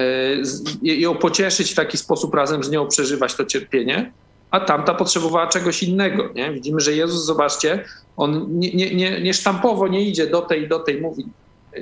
ją 0.84 1.16
pocieszyć 1.16 1.72
w 1.72 1.76
taki 1.76 1.98
sposób, 1.98 2.34
razem 2.34 2.64
z 2.64 2.70
nią 2.70 2.88
przeżywać 2.88 3.36
to 3.36 3.46
cierpienie 3.46 4.12
a 4.52 4.60
tamta 4.60 4.94
potrzebowała 4.94 5.48
czegoś 5.48 5.84
innego. 5.84 6.30
Nie? 6.36 6.52
Widzimy, 6.52 6.82
że 6.82 6.94
Jezus, 6.94 7.26
zobaczcie, 7.26 7.84
on 8.18 8.46
nie, 8.50 8.74
nie, 8.74 8.96
nie, 8.96 9.22
nie 9.22 9.34
sztampowo 9.34 9.88
nie 9.88 10.02
idzie 10.02 10.28
do 10.28 10.42
tej, 10.42 10.68
do 10.68 10.80
tej, 10.80 11.02
mówi, 11.02 11.26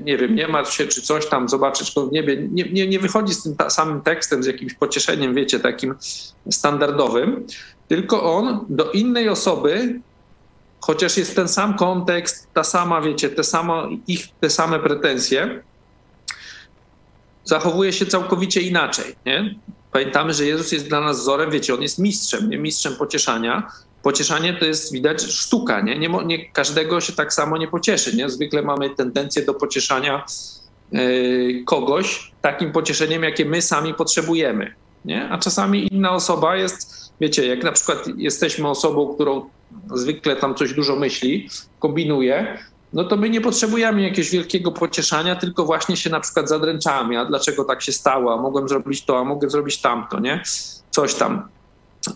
nie 0.02 0.18
wiem, 0.18 0.36
nie 0.36 0.48
martw 0.48 0.74
się, 0.74 0.88
czy 0.88 1.02
coś 1.02 1.28
tam, 1.28 1.50
zobaczysz 1.50 1.94
to 1.94 2.08
w 2.08 2.12
niebie. 2.12 2.48
Nie, 2.52 2.64
nie, 2.64 2.88
nie 2.88 3.00
wychodzi 3.00 3.34
z 3.34 3.44
tym 3.44 3.56
samym 3.70 4.02
tekstem, 4.02 4.44
z 4.44 4.46
jakimś 4.46 4.74
pocieszeniem, 4.74 5.36
wiecie, 5.36 5.60
takim 5.60 5.96
standardowym, 6.50 7.48
tylko 7.88 8.36
on 8.38 8.66
do 8.70 8.92
innej 8.92 9.30
osoby, 9.30 10.00
chociaż 10.80 11.18
jest 11.18 11.36
ten 11.36 11.48
sam 11.48 11.78
kontekst, 11.78 12.48
ta 12.54 12.64
sama, 12.64 13.02
wiecie, 13.02 13.30
te, 13.30 13.44
samo, 13.44 13.88
ich, 14.08 14.28
te 14.40 14.50
same 14.50 14.80
pretensje, 14.80 15.64
zachowuje 17.44 17.94
się 17.94 18.06
całkowicie 18.06 18.62
inaczej. 18.62 19.16
Nie? 19.26 19.56
Pamiętamy, 19.92 20.34
że 20.34 20.46
Jezus 20.46 20.72
jest 20.72 20.88
dla 20.88 21.02
nas 21.02 21.20
wzorem, 21.20 21.52
wiecie, 21.52 21.74
on 21.74 21.82
jest 21.82 22.00
mistrzem, 22.00 22.50
nie 22.50 22.58
mistrzem 22.58 22.96
pocieszania. 22.96 23.72
Pocieszanie 24.04 24.54
to 24.54 24.66
jest, 24.66 24.94
widać, 24.94 25.24
sztuka, 25.24 25.82
nie? 25.82 26.00
Nie, 26.00 26.10
nie 26.26 26.50
każdego 26.50 27.02
się 27.02 27.14
tak 27.14 27.34
samo 27.34 27.58
nie 27.58 27.68
pocieszy, 27.68 28.16
nie? 28.16 28.30
Zwykle 28.30 28.62
mamy 28.62 28.90
tendencję 28.90 29.46
do 29.46 29.54
pocieszania 29.54 30.26
yy, 30.92 31.64
kogoś 31.66 32.32
takim 32.42 32.72
pocieszeniem, 32.72 33.24
jakie 33.24 33.46
my 33.46 33.62
sami 33.62 33.94
potrzebujemy, 33.94 34.74
nie? 35.06 35.30
A 35.30 35.38
czasami 35.38 35.94
inna 35.94 36.12
osoba 36.12 36.56
jest, 36.56 37.14
wiecie, 37.22 37.48
jak 37.48 37.64
na 37.64 37.72
przykład 37.72 38.08
jesteśmy 38.18 38.70
osobą, 38.70 39.14
którą 39.16 39.50
zwykle 39.94 40.36
tam 40.36 40.56
coś 40.56 40.74
dużo 40.74 40.96
myśli, 40.96 41.50
kombinuje, 41.80 42.58
no 42.94 43.04
to 43.04 43.18
my 43.18 43.30
nie 43.30 43.42
potrzebujemy 43.42 44.02
jakiegoś 44.02 44.30
wielkiego 44.30 44.72
pocieszania, 44.72 45.36
tylko 45.36 45.66
właśnie 45.66 45.98
się 45.98 46.10
na 46.10 46.20
przykład 46.20 46.50
zadręczamy, 46.50 47.20
a 47.20 47.26
dlaczego 47.26 47.64
tak 47.64 47.82
się 47.82 47.92
stało, 47.92 48.34
a 48.34 48.42
mogłem 48.42 48.70
zrobić 48.70 49.06
to, 49.06 49.20
a 49.20 49.24
mogę 49.24 49.50
zrobić 49.50 49.82
tamto, 49.82 50.20
nie? 50.20 50.44
Coś 50.92 51.14
tam 51.14 51.48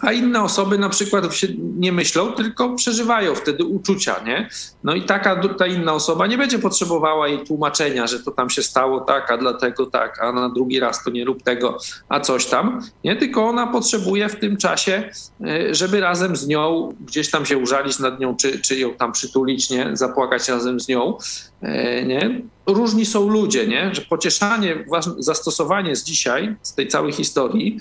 a 0.02 0.12
inne 0.12 0.44
osoby 0.44 0.78
na 0.78 0.90
przykład 0.90 1.26
nie 1.58 1.92
myślą, 1.92 2.32
tylko 2.32 2.76
przeżywają 2.76 3.36
wtedy 3.36 3.66
uczucia, 3.66 4.16
nie? 4.26 4.50
No 4.84 4.96
i 4.96 5.02
taka 5.02 5.50
ta 5.54 5.68
inna 5.68 5.94
osoba 5.94 6.28
nie 6.28 6.38
będzie 6.38 6.60
potrzebowała 6.60 7.28
jej 7.28 7.40
tłumaczenia, 7.46 8.08
że 8.08 8.20
to 8.20 8.32
tam 8.32 8.50
się 8.50 8.64
stało 8.64 9.00
tak, 9.00 9.32
a 9.32 9.38
dlatego 9.38 9.86
tak, 9.86 10.22
a 10.22 10.32
na 10.32 10.50
drugi 10.50 10.80
raz 10.80 11.04
to 11.04 11.10
nie 11.10 11.26
rób 11.26 11.44
tego, 11.44 11.78
a 12.10 12.20
coś 12.20 12.46
tam, 12.46 12.82
nie? 13.04 13.16
Tylko 13.16 13.46
ona 13.46 13.68
potrzebuje 13.68 14.30
w 14.30 14.40
tym 14.40 14.58
czasie, 14.58 15.10
e, 15.46 15.76
żeby 15.76 16.00
razem 16.00 16.36
z 16.36 16.48
nią 16.48 16.94
gdzieś 17.06 17.32
tam 17.32 17.46
się 17.46 17.58
użalić 17.58 18.00
nad 18.00 18.20
nią, 18.20 18.36
czy, 18.36 18.60
czy 18.60 18.80
ją 18.80 18.94
tam 18.94 19.12
przytulić, 19.12 19.70
nie? 19.70 19.90
Zapłakać 19.94 20.50
razem 20.50 20.80
z 20.80 20.88
nią, 20.88 21.18
e, 21.62 22.04
nie? 22.06 22.42
Różni 22.68 23.06
są 23.06 23.30
ludzie, 23.30 23.68
nie? 23.68 23.96
Że 23.96 24.02
pocieszanie, 24.02 24.86
zastosowanie 25.18 25.96
z 25.96 26.04
dzisiaj, 26.04 26.56
z 26.62 26.76
tej 26.76 26.88
całej 26.88 27.14
historii, 27.14 27.80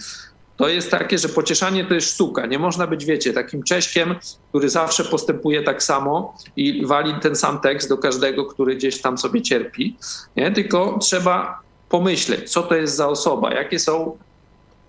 to 0.57 0.69
jest 0.69 0.90
takie, 0.90 1.19
że 1.19 1.29
pocieszanie 1.29 1.85
to 1.85 1.95
jest 1.95 2.14
sztuka. 2.14 2.47
Nie 2.47 2.59
można 2.59 2.87
być, 2.87 3.05
wiecie, 3.05 3.33
takim 3.33 3.62
cześkiem, 3.62 4.14
który 4.49 4.69
zawsze 4.69 5.05
postępuje 5.05 5.62
tak 5.62 5.83
samo 5.83 6.37
i 6.57 6.87
wali 6.87 7.14
ten 7.23 7.37
sam 7.37 7.61
tekst 7.61 7.88
do 7.88 7.99
każdego, 7.99 8.45
który 8.45 8.77
gdzieś 8.77 9.01
tam 9.01 9.19
sobie 9.19 9.42
cierpi. 9.42 9.97
Nie? 10.37 10.53
Tylko 10.53 10.99
trzeba 10.99 11.61
pomyśleć, 11.88 12.51
co 12.51 12.62
to 12.62 12.75
jest 12.75 12.97
za 12.97 13.09
osoba, 13.09 13.55
jakie 13.55 13.79
są, 13.79 14.16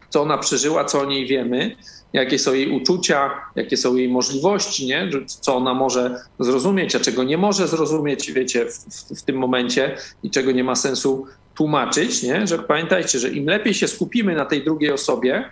co 0.09 0.21
ona 0.21 0.37
przeżyła, 0.37 0.85
co 0.85 0.99
o 0.99 1.05
niej 1.05 1.27
wiemy, 1.27 1.75
jakie 2.13 2.39
są 2.39 2.53
jej 2.53 2.71
uczucia, 2.71 3.31
jakie 3.55 3.77
są 3.77 3.95
jej 3.95 4.09
możliwości, 4.09 4.87
nie? 4.87 5.09
co 5.25 5.55
ona 5.55 5.73
może 5.73 6.21
zrozumieć, 6.39 6.95
a 6.95 6.99
czego 6.99 7.23
nie 7.23 7.37
może 7.37 7.67
zrozumieć, 7.67 8.31
wiecie, 8.31 8.65
w, 8.65 8.73
w, 8.73 9.19
w 9.19 9.23
tym 9.23 9.35
momencie 9.35 9.97
i 10.23 10.31
czego 10.31 10.51
nie 10.51 10.63
ma 10.63 10.75
sensu 10.75 11.27
tłumaczyć, 11.57 12.23
nie? 12.23 12.47
że 12.47 12.59
pamiętajcie, 12.59 13.19
że 13.19 13.29
im 13.29 13.45
lepiej 13.45 13.73
się 13.73 13.87
skupimy 13.87 14.35
na 14.35 14.45
tej 14.45 14.63
drugiej 14.63 14.91
osobie, 14.91 15.49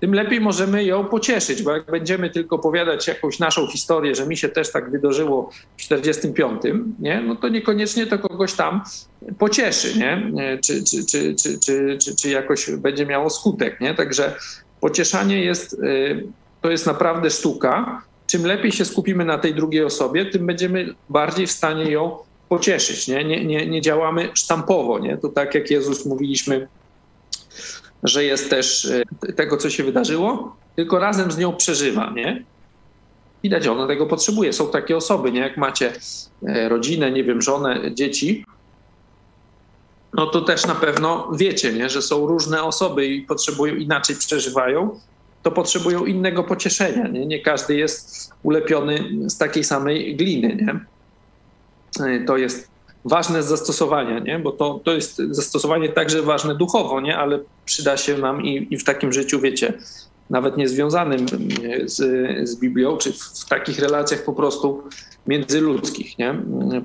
tym 0.00 0.14
lepiej 0.14 0.40
możemy 0.40 0.84
ją 0.84 1.04
pocieszyć, 1.04 1.62
bo 1.62 1.72
jak 1.72 1.90
będziemy 1.90 2.30
tylko 2.30 2.56
opowiadać 2.56 3.08
jakąś 3.08 3.38
naszą 3.38 3.66
historię, 3.66 4.14
że 4.14 4.26
mi 4.26 4.36
się 4.36 4.48
też 4.48 4.72
tak 4.72 4.90
wydarzyło 4.90 5.50
w 5.76 5.80
45, 5.80 6.62
nie? 6.98 7.20
no 7.20 7.36
to 7.36 7.48
niekoniecznie 7.48 8.06
to 8.06 8.18
kogoś 8.18 8.52
tam 8.52 8.80
pocieszy, 9.38 9.98
nie? 9.98 10.32
Czy, 10.64 10.84
czy, 10.84 11.06
czy, 11.06 11.34
czy, 11.34 11.58
czy, 11.58 11.98
czy, 11.98 12.16
czy 12.16 12.28
jakoś 12.30 12.70
będzie 12.70 13.06
miało 13.06 13.30
skutek. 13.30 13.80
Nie? 13.80 13.94
Także 13.94 14.34
pocieszanie 14.80 15.44
jest, 15.44 15.72
y, 15.72 16.26
to 16.60 16.70
jest 16.70 16.86
naprawdę 16.86 17.30
sztuka. 17.30 18.02
Czym 18.26 18.46
lepiej 18.46 18.72
się 18.72 18.84
skupimy 18.84 19.24
na 19.24 19.38
tej 19.38 19.54
drugiej 19.54 19.84
osobie, 19.84 20.26
tym 20.26 20.46
będziemy 20.46 20.94
bardziej 21.08 21.46
w 21.46 21.52
stanie 21.52 21.90
ją 21.90 22.18
pocieszyć. 22.48 23.08
Nie, 23.08 23.24
nie, 23.24 23.44
nie, 23.44 23.66
nie 23.66 23.80
działamy 23.80 24.28
sztampowo. 24.34 24.98
Nie? 24.98 25.16
To 25.16 25.28
tak 25.28 25.54
jak 25.54 25.70
Jezus 25.70 26.06
mówiliśmy 26.06 26.68
że 28.02 28.24
jest 28.24 28.50
też 28.50 28.84
e, 28.84 29.32
tego, 29.32 29.56
co 29.56 29.70
się 29.70 29.84
wydarzyło, 29.84 30.56
tylko 30.76 30.98
razem 30.98 31.32
z 31.32 31.38
nią 31.38 31.52
przeżywa, 31.52 32.12
nie? 32.16 32.44
Widać, 33.42 33.66
ona 33.66 33.86
tego 33.86 34.06
potrzebuje. 34.06 34.52
Są 34.52 34.68
takie 34.68 34.96
osoby, 34.96 35.32
nie? 35.32 35.40
Jak 35.40 35.56
macie 35.56 35.92
e, 36.46 36.68
rodzinę, 36.68 37.10
nie 37.10 37.24
wiem, 37.24 37.42
żonę, 37.42 37.80
dzieci, 37.94 38.44
no 40.14 40.26
to 40.26 40.40
też 40.40 40.66
na 40.66 40.74
pewno 40.74 41.30
wiecie, 41.36 41.72
nie? 41.72 41.88
że 41.88 42.02
są 42.02 42.26
różne 42.26 42.62
osoby 42.62 43.06
i 43.06 43.22
potrzebują 43.22 43.74
inaczej 43.74 44.16
przeżywają, 44.16 45.00
to 45.42 45.50
potrzebują 45.50 46.04
innego 46.04 46.44
pocieszenia. 46.44 47.08
Nie, 47.08 47.26
nie 47.26 47.40
każdy 47.40 47.76
jest 47.76 48.30
ulepiony 48.42 49.04
z 49.30 49.38
takiej 49.38 49.64
samej 49.64 50.16
gliny. 50.16 50.56
Nie? 50.56 50.80
E, 52.00 52.24
to 52.24 52.36
jest 52.36 52.68
ważne 53.04 53.42
z 53.42 53.46
zastosowania, 53.46 54.18
nie? 54.18 54.38
bo 54.38 54.52
to, 54.52 54.80
to 54.84 54.92
jest 54.92 55.16
zastosowanie 55.16 55.88
także 55.88 56.22
ważne 56.22 56.54
duchowo, 56.54 57.00
nie? 57.00 57.18
ale 57.18 57.38
przyda 57.64 57.96
się 57.96 58.18
nam 58.18 58.44
i, 58.44 58.68
i 58.70 58.78
w 58.78 58.84
takim 58.84 59.12
życiu, 59.12 59.40
wiecie, 59.40 59.72
nawet 60.30 60.56
niezwiązanym 60.56 61.26
z, 61.84 61.96
z 62.48 62.56
Biblią, 62.56 62.96
czy 62.96 63.12
w, 63.12 63.16
w, 63.16 63.48
takich 63.48 63.78
relacjach 63.78 64.24
po 64.24 64.32
prostu 64.32 64.82
międzyludzkich, 65.26 66.18
nie? 66.18 66.34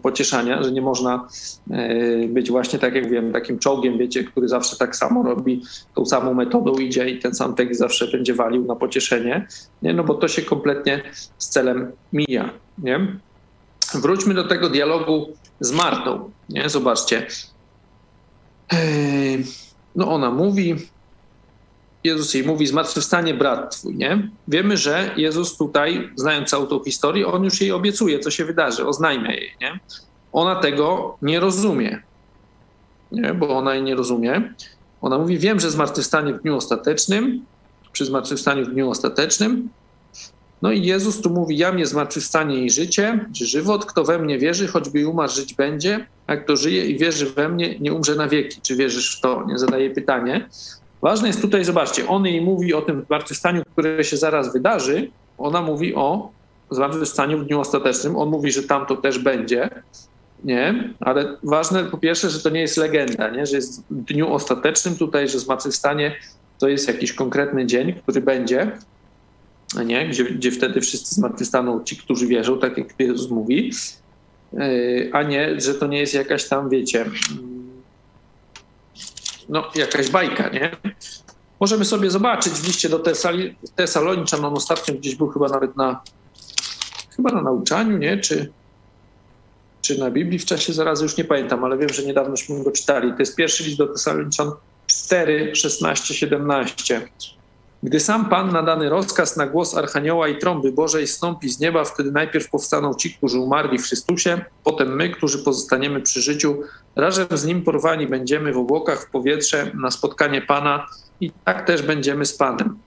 pocieszania, 0.01 0.63
że 0.63 0.71
nie 0.71 0.81
można 0.81 1.27
e, 1.71 2.27
być 2.27 2.51
właśnie, 2.51 2.79
tak 2.79 2.95
jak 2.95 3.09
wiem, 3.09 3.33
takim 3.33 3.59
czołgiem, 3.59 3.97
wiecie, 3.97 4.23
który 4.23 4.47
zawsze 4.47 4.77
tak 4.77 4.95
samo 4.95 5.23
robi, 5.23 5.61
tą 5.95 6.05
samą 6.05 6.33
metodą 6.33 6.73
idzie 6.73 7.09
i 7.09 7.19
ten 7.19 7.35
sam 7.35 7.55
tekst 7.55 7.79
zawsze 7.79 8.07
będzie 8.07 8.33
walił 8.33 8.65
na 8.65 8.75
pocieszenie, 8.75 9.47
nie? 9.81 9.93
no 9.93 10.03
bo 10.03 10.13
to 10.13 10.27
się 10.27 10.41
kompletnie 10.41 11.01
z 11.37 11.49
celem 11.49 11.91
mija. 12.13 12.49
Nie? 12.77 13.07
Wróćmy 13.93 14.33
do 14.33 14.43
tego 14.43 14.69
dialogu 14.69 15.29
z 15.59 15.71
Martą. 15.71 16.31
Nie? 16.49 16.69
Zobaczcie. 16.69 17.27
No 19.95 20.11
ona 20.11 20.31
mówi, 20.31 20.75
Jezus 22.03 22.33
jej 22.33 22.43
mówi, 22.43 22.67
zmartwychwstanie 22.67 23.33
brat 23.33 23.77
twój, 23.77 23.95
nie? 23.95 24.29
Wiemy, 24.47 24.77
że 24.77 25.11
Jezus 25.17 25.57
tutaj, 25.57 26.09
znając 26.15 26.49
całą 26.49 26.65
tą 26.65 26.83
historię, 26.83 27.27
on 27.27 27.43
już 27.43 27.61
jej 27.61 27.71
obiecuje, 27.71 28.19
co 28.19 28.31
się 28.31 28.45
wydarzy, 28.45 28.87
oznajmia 28.87 29.31
jej, 29.31 29.51
nie? 29.61 29.79
Ona 30.33 30.55
tego 30.55 31.17
nie 31.21 31.39
rozumie, 31.39 32.03
nie? 33.11 33.33
Bo 33.33 33.57
ona 33.57 33.73
jej 33.73 33.83
nie 33.83 33.95
rozumie. 33.95 34.53
Ona 35.01 35.17
mówi, 35.17 35.37
wiem, 35.37 35.59
że 35.59 35.71
zmartwychwstanie 35.71 36.33
w 36.33 36.41
dniu 36.41 36.55
ostatecznym, 36.55 37.45
przy 37.91 38.05
zmartwychwstaniu 38.05 38.65
w 38.65 38.69
dniu 38.69 38.89
ostatecznym 38.89 39.69
no 40.61 40.71
i 40.71 40.85
Jezus 40.85 41.21
tu 41.21 41.29
mówi, 41.29 41.57
ja 41.57 41.71
mnie 41.71 41.85
zmartwychwstanie 41.85 42.57
i 42.57 42.69
życie, 42.69 43.25
czy 43.35 43.45
żywot, 43.45 43.85
kto 43.85 44.03
we 44.03 44.19
mnie 44.19 44.39
wierzy, 44.39 44.67
choćby 44.67 45.07
umarł, 45.07 45.31
żyć 45.31 45.53
będzie, 45.53 46.07
a 46.27 46.37
kto 46.37 46.57
żyje 46.57 46.85
i 46.85 46.97
wierzy 46.97 47.25
we 47.25 47.49
mnie, 47.49 47.79
nie 47.79 47.93
umrze 47.93 48.15
na 48.15 48.27
wieki. 48.27 48.61
Czy 48.61 48.75
wierzysz 48.75 49.17
w 49.17 49.21
to? 49.21 49.45
Nie 49.47 49.57
zadaje 49.57 49.89
pytanie. 49.89 50.49
Ważne 51.01 51.27
jest 51.27 51.41
tutaj, 51.41 51.65
zobaczcie, 51.65 52.07
on 52.07 52.25
jej 52.25 52.41
mówi 52.41 52.73
o 52.73 52.81
tym 52.81 53.03
zmartwychwstaniu, 53.07 53.61
które 53.71 54.03
się 54.03 54.17
zaraz 54.17 54.53
wydarzy, 54.53 55.11
ona 55.37 55.61
mówi 55.61 55.95
o 55.95 56.31
zmartwychwstaniu 56.71 57.39
w 57.39 57.45
dniu 57.45 57.59
ostatecznym, 57.59 58.15
on 58.15 58.29
mówi, 58.29 58.51
że 58.51 58.63
tam 58.63 58.85
to 58.85 58.95
też 58.95 59.19
będzie, 59.19 59.69
nie? 60.43 60.93
Ale 60.99 61.37
ważne 61.43 61.83
po 61.83 61.97
pierwsze, 61.97 62.29
że 62.29 62.39
to 62.39 62.49
nie 62.49 62.61
jest 62.61 62.77
legenda, 62.77 63.29
nie? 63.29 63.45
że 63.45 63.55
jest 63.55 63.83
w 63.89 64.03
dniu 64.03 64.33
ostatecznym 64.33 64.95
tutaj, 64.95 65.29
że 65.29 65.39
zmartwychwstanie 65.39 66.15
to 66.59 66.67
jest 66.67 66.87
jakiś 66.87 67.13
konkretny 67.13 67.65
dzień, 67.65 67.93
który 67.93 68.21
będzie, 68.21 68.71
nie? 69.85 70.09
Gdzie, 70.09 70.23
gdzie 70.23 70.51
wtedy 70.51 70.81
wszyscy 70.81 71.15
zmartwychwstaną 71.15 71.83
ci, 71.83 71.97
którzy 71.97 72.27
wierzą, 72.27 72.59
tak 72.59 72.77
jak 72.77 72.87
Jezus 72.99 73.29
mówi, 73.29 73.71
e, 74.53 74.59
a 75.11 75.23
nie, 75.23 75.61
że 75.61 75.73
to 75.73 75.87
nie 75.87 75.99
jest 75.99 76.13
jakaś 76.13 76.47
tam, 76.47 76.69
wiecie, 76.69 77.05
no 79.49 79.63
jakaś 79.75 80.09
bajka, 80.09 80.49
nie? 80.49 80.71
Możemy 81.59 81.85
sobie 81.85 82.11
zobaczyć 82.11 82.53
w 82.53 82.67
liście 82.67 82.89
do 82.89 83.03
Tesaloniczan, 83.75 84.45
on 84.45 84.53
ostatnio 84.53 84.93
gdzieś 84.93 85.15
był 85.15 85.27
chyba 85.27 85.47
nawet 85.47 85.77
na, 85.77 86.01
chyba 87.15 87.31
na 87.31 87.41
nauczaniu, 87.41 87.97
nie? 87.97 88.17
Czy, 88.17 88.51
czy 89.81 89.99
na 89.99 90.11
Biblii 90.11 90.39
w 90.39 90.45
czasie 90.45 90.73
zarazy, 90.73 91.03
już 91.03 91.17
nie 91.17 91.23
pamiętam, 91.23 91.63
ale 91.63 91.77
wiem, 91.77 91.89
że 91.89 92.03
niedawnośmy 92.03 92.63
go 92.63 92.71
czytali. 92.71 93.11
To 93.11 93.19
jest 93.19 93.35
pierwszy 93.35 93.63
list 93.63 93.77
do 93.77 93.87
Tesaloniczan 93.87 94.51
4, 94.87 95.55
16, 95.55 96.13
17. 96.13 97.07
Gdy 97.83 97.99
sam 97.99 98.29
Pan 98.29 98.53
na 98.53 98.63
dany 98.63 98.89
rozkaz 98.89 99.37
na 99.37 99.47
głos 99.47 99.77
Archanioła 99.77 100.27
i 100.27 100.37
trąby 100.37 100.71
Bożej 100.71 101.07
stąpi 101.07 101.49
z 101.49 101.59
nieba, 101.59 101.83
wtedy 101.83 102.11
najpierw 102.11 102.49
powstaną 102.49 102.93
ci, 102.93 103.13
którzy 103.13 103.39
umarli 103.39 103.77
w 103.77 103.85
Chrystusie, 103.85 104.41
potem 104.63 104.95
my, 104.95 105.09
którzy 105.09 105.39
pozostaniemy 105.39 106.01
przy 106.01 106.21
życiu, 106.21 106.61
razem 106.95 107.27
z 107.31 107.45
Nim 107.45 107.63
porwani 107.63 108.07
będziemy 108.07 108.53
w 108.53 108.57
obłokach, 108.57 109.01
w 109.01 109.09
powietrze, 109.09 109.71
na 109.73 109.91
spotkanie 109.91 110.41
Pana 110.41 110.85
i 111.21 111.31
tak 111.45 111.65
też 111.65 111.81
będziemy 111.81 112.25
z 112.25 112.37
Panem. 112.37 112.77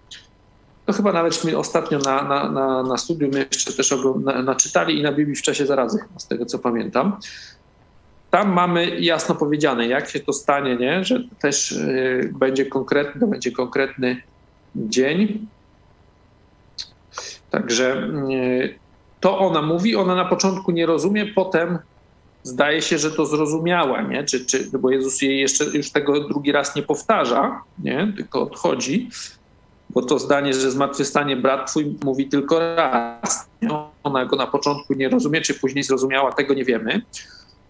To 0.86 0.92
chyba 0.92 1.12
nawetśmy 1.12 1.58
ostatnio 1.58 1.98
na, 1.98 2.22
na, 2.22 2.50
na, 2.50 2.82
na 2.82 2.96
studium 2.96 3.30
jeszcze 3.52 3.72
też 3.72 3.94
na, 4.24 4.42
naczytali 4.42 4.98
i 4.98 5.02
na 5.02 5.12
Biblii 5.12 5.36
w 5.36 5.42
czasie 5.42 5.66
zarazy, 5.66 5.98
z 6.16 6.26
tego 6.26 6.46
co 6.46 6.58
pamiętam. 6.58 7.16
Tam 8.30 8.52
mamy 8.52 9.00
jasno 9.00 9.34
powiedziane, 9.34 9.88
jak 9.88 10.10
się 10.10 10.20
to 10.20 10.32
stanie, 10.32 10.76
nie? 10.76 11.04
że 11.04 11.20
też 11.38 11.72
y, 11.72 12.32
będzie 12.38 12.66
konkretny, 12.66 13.26
będzie 13.26 13.52
konkretny 13.52 14.22
dzień. 14.76 15.46
Także 17.50 18.08
y, 18.30 18.78
to 19.20 19.38
ona 19.38 19.62
mówi, 19.62 19.96
ona 19.96 20.14
na 20.14 20.24
początku 20.24 20.72
nie 20.72 20.86
rozumie, 20.86 21.26
potem 21.26 21.78
zdaje 22.42 22.82
się, 22.82 22.98
że 22.98 23.10
to 23.10 23.26
zrozumiała, 23.26 24.02
nie? 24.02 24.24
Czy, 24.24 24.46
czy, 24.46 24.70
bo 24.78 24.90
Jezus 24.90 25.22
jej 25.22 25.40
jeszcze 25.40 25.64
już 25.64 25.90
tego 25.90 26.28
drugi 26.28 26.52
raz 26.52 26.76
nie 26.76 26.82
powtarza, 26.82 27.62
nie? 27.78 28.12
tylko 28.16 28.42
odchodzi, 28.42 29.10
bo 29.90 30.02
to 30.02 30.18
zdanie, 30.18 30.54
że 30.54 30.70
zmartwychwstanie 30.70 31.36
brat 31.36 31.70
twój 31.70 31.96
mówi 32.04 32.28
tylko 32.28 32.58
raz. 32.76 33.48
Nie? 33.62 33.68
Ona 34.02 34.26
go 34.26 34.36
na 34.36 34.46
początku 34.46 34.94
nie 34.94 35.08
rozumie, 35.08 35.40
czy 35.40 35.54
później 35.54 35.84
zrozumiała, 35.84 36.32
tego 36.32 36.54
nie 36.54 36.64
wiemy. 36.64 37.02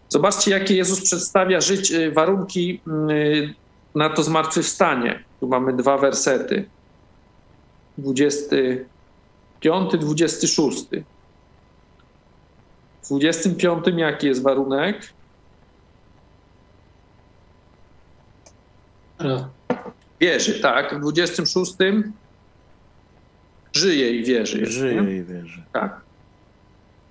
Zobaczcie, 0.09 0.51
jakie 0.51 0.77
Jezus 0.77 1.01
przedstawia 1.01 1.61
żyć, 1.61 1.93
y, 1.93 2.13
warunki 2.13 2.81
y, 3.11 3.55
na 3.95 4.11
to 4.11 4.23
zmartwychwstanie. 4.23 5.25
Tu 5.41 5.49
mamy 5.49 5.73
dwa 5.73 5.99
wersety. 5.99 6.65
25, 7.99 9.93
26. 9.93 10.87
W 13.03 13.09
25 13.09 13.85
jaki 13.97 14.27
jest 14.27 14.43
warunek? 14.43 15.13
Wierzy, 20.21 20.61
tak. 20.61 20.95
W 20.95 21.01
26 21.01 21.75
żyje 23.73 24.11
i 24.11 24.25
wierzy. 24.25 24.67
Żyje 24.67 25.03
nie? 25.03 25.17
i 25.17 25.25
wierzy. 25.25 25.63
Tak. 25.73 26.01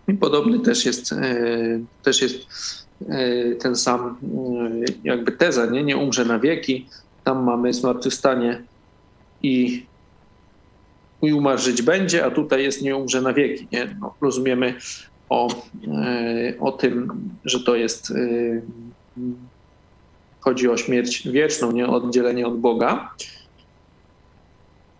I 0.07 0.13
podobny 0.13 0.59
też 0.59 0.85
jest, 0.85 1.13
e, 1.13 1.35
też 2.03 2.21
jest 2.21 2.35
e, 3.09 3.55
ten 3.55 3.75
sam 3.75 4.17
e, 4.23 4.85
jakby 5.03 5.31
teza, 5.31 5.65
nie? 5.65 5.83
nie 5.83 5.97
umrze 5.97 6.25
na 6.25 6.39
wieki. 6.39 6.87
Tam 7.23 7.43
mamy 7.43 7.73
zmartwychwstanie 7.73 8.61
i, 9.43 9.85
i 11.27 11.33
umarzyć 11.33 11.81
będzie, 11.81 12.25
a 12.25 12.31
tutaj 12.31 12.63
jest 12.63 12.81
nie 12.81 12.95
umrze 12.95 13.21
na 13.21 13.33
wieki. 13.33 13.67
Nie? 13.71 13.95
No, 14.01 14.13
rozumiemy 14.21 14.75
o, 15.29 15.47
o 16.59 16.71
tym, 16.71 17.09
że 17.45 17.59
to 17.59 17.75
jest 17.75 18.13
chodzi 20.43 20.69
o 20.69 20.77
śmierć 20.77 21.27
wieczną, 21.27 21.71
nie 21.71 21.87
o 21.87 21.95
oddzielenie 21.95 22.47
od 22.47 22.59
Boga. 22.59 23.09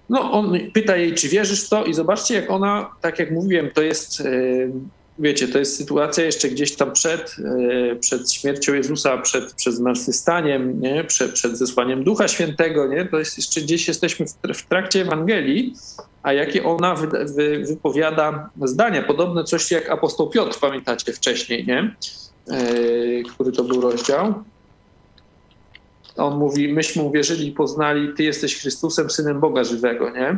No, 0.09 0.31
on 0.31 0.57
pyta 0.73 0.95
jej, 0.95 1.13
czy 1.13 1.29
wierzysz 1.29 1.65
w 1.65 1.69
to, 1.69 1.85
i 1.85 1.93
zobaczcie, 1.93 2.33
jak 2.33 2.51
ona, 2.51 2.89
tak 3.01 3.19
jak 3.19 3.31
mówiłem, 3.31 3.71
to 3.71 3.81
jest, 3.81 4.21
e, 4.21 4.25
wiecie, 5.19 5.47
to 5.47 5.59
jest 5.59 5.77
sytuacja 5.77 6.23
jeszcze 6.23 6.49
gdzieś 6.49 6.75
tam 6.75 6.91
przed, 6.91 7.35
e, 7.91 7.95
przed 7.95 8.31
śmiercią 8.31 8.73
Jezusa, 8.73 9.17
przed, 9.17 9.53
przed 9.53 9.73
zmartwychwstaniem, 9.73 10.81
nie? 10.81 11.03
Przed, 11.03 11.31
przed 11.31 11.57
zesłaniem 11.57 12.03
Ducha 12.03 12.27
Świętego, 12.27 12.87
nie? 12.87 13.05
To 13.05 13.19
jest 13.19 13.37
jeszcze 13.37 13.61
gdzieś 13.61 13.87
jesteśmy 13.87 14.25
w, 14.53 14.63
trakcie 14.63 15.01
Ewangelii, 15.01 15.75
a 16.23 16.33
jakie 16.33 16.63
ona 16.63 16.95
wy, 16.95 17.07
wy, 17.07 17.65
wypowiada 17.65 18.49
zdania, 18.61 19.03
podobne 19.03 19.43
coś 19.43 19.71
jak 19.71 19.89
apostoł 19.89 20.29
Piotr, 20.29 20.59
pamiętacie 20.59 21.13
wcześniej, 21.13 21.65
nie? 21.65 21.95
E, 22.49 23.23
który 23.23 23.51
to 23.51 23.63
był 23.63 23.81
rozdział 23.81 24.43
on 26.17 26.37
mówi, 26.37 26.73
myśmy 26.73 27.03
uwierzyli 27.03 27.47
i 27.47 27.51
poznali, 27.51 28.13
Ty 28.13 28.23
jesteś 28.23 28.61
Chrystusem, 28.61 29.09
Synem 29.09 29.39
Boga 29.39 29.63
żywego, 29.63 30.09
nie? 30.09 30.37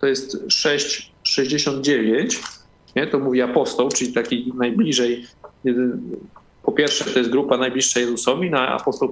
To 0.00 0.06
jest 0.06 0.46
6,69, 0.46 2.42
nie? 2.96 3.06
To 3.06 3.18
mówi 3.18 3.42
apostoł, 3.42 3.88
czyli 3.88 4.12
taki 4.12 4.52
najbliżej, 4.56 5.26
po 6.62 6.72
pierwsze 6.72 7.04
to 7.04 7.18
jest 7.18 7.30
grupa 7.30 7.56
najbliższa 7.56 8.00
Jezusowi, 8.00 8.50
no, 8.50 8.58
a 8.58 8.68
apostoł 8.68 9.06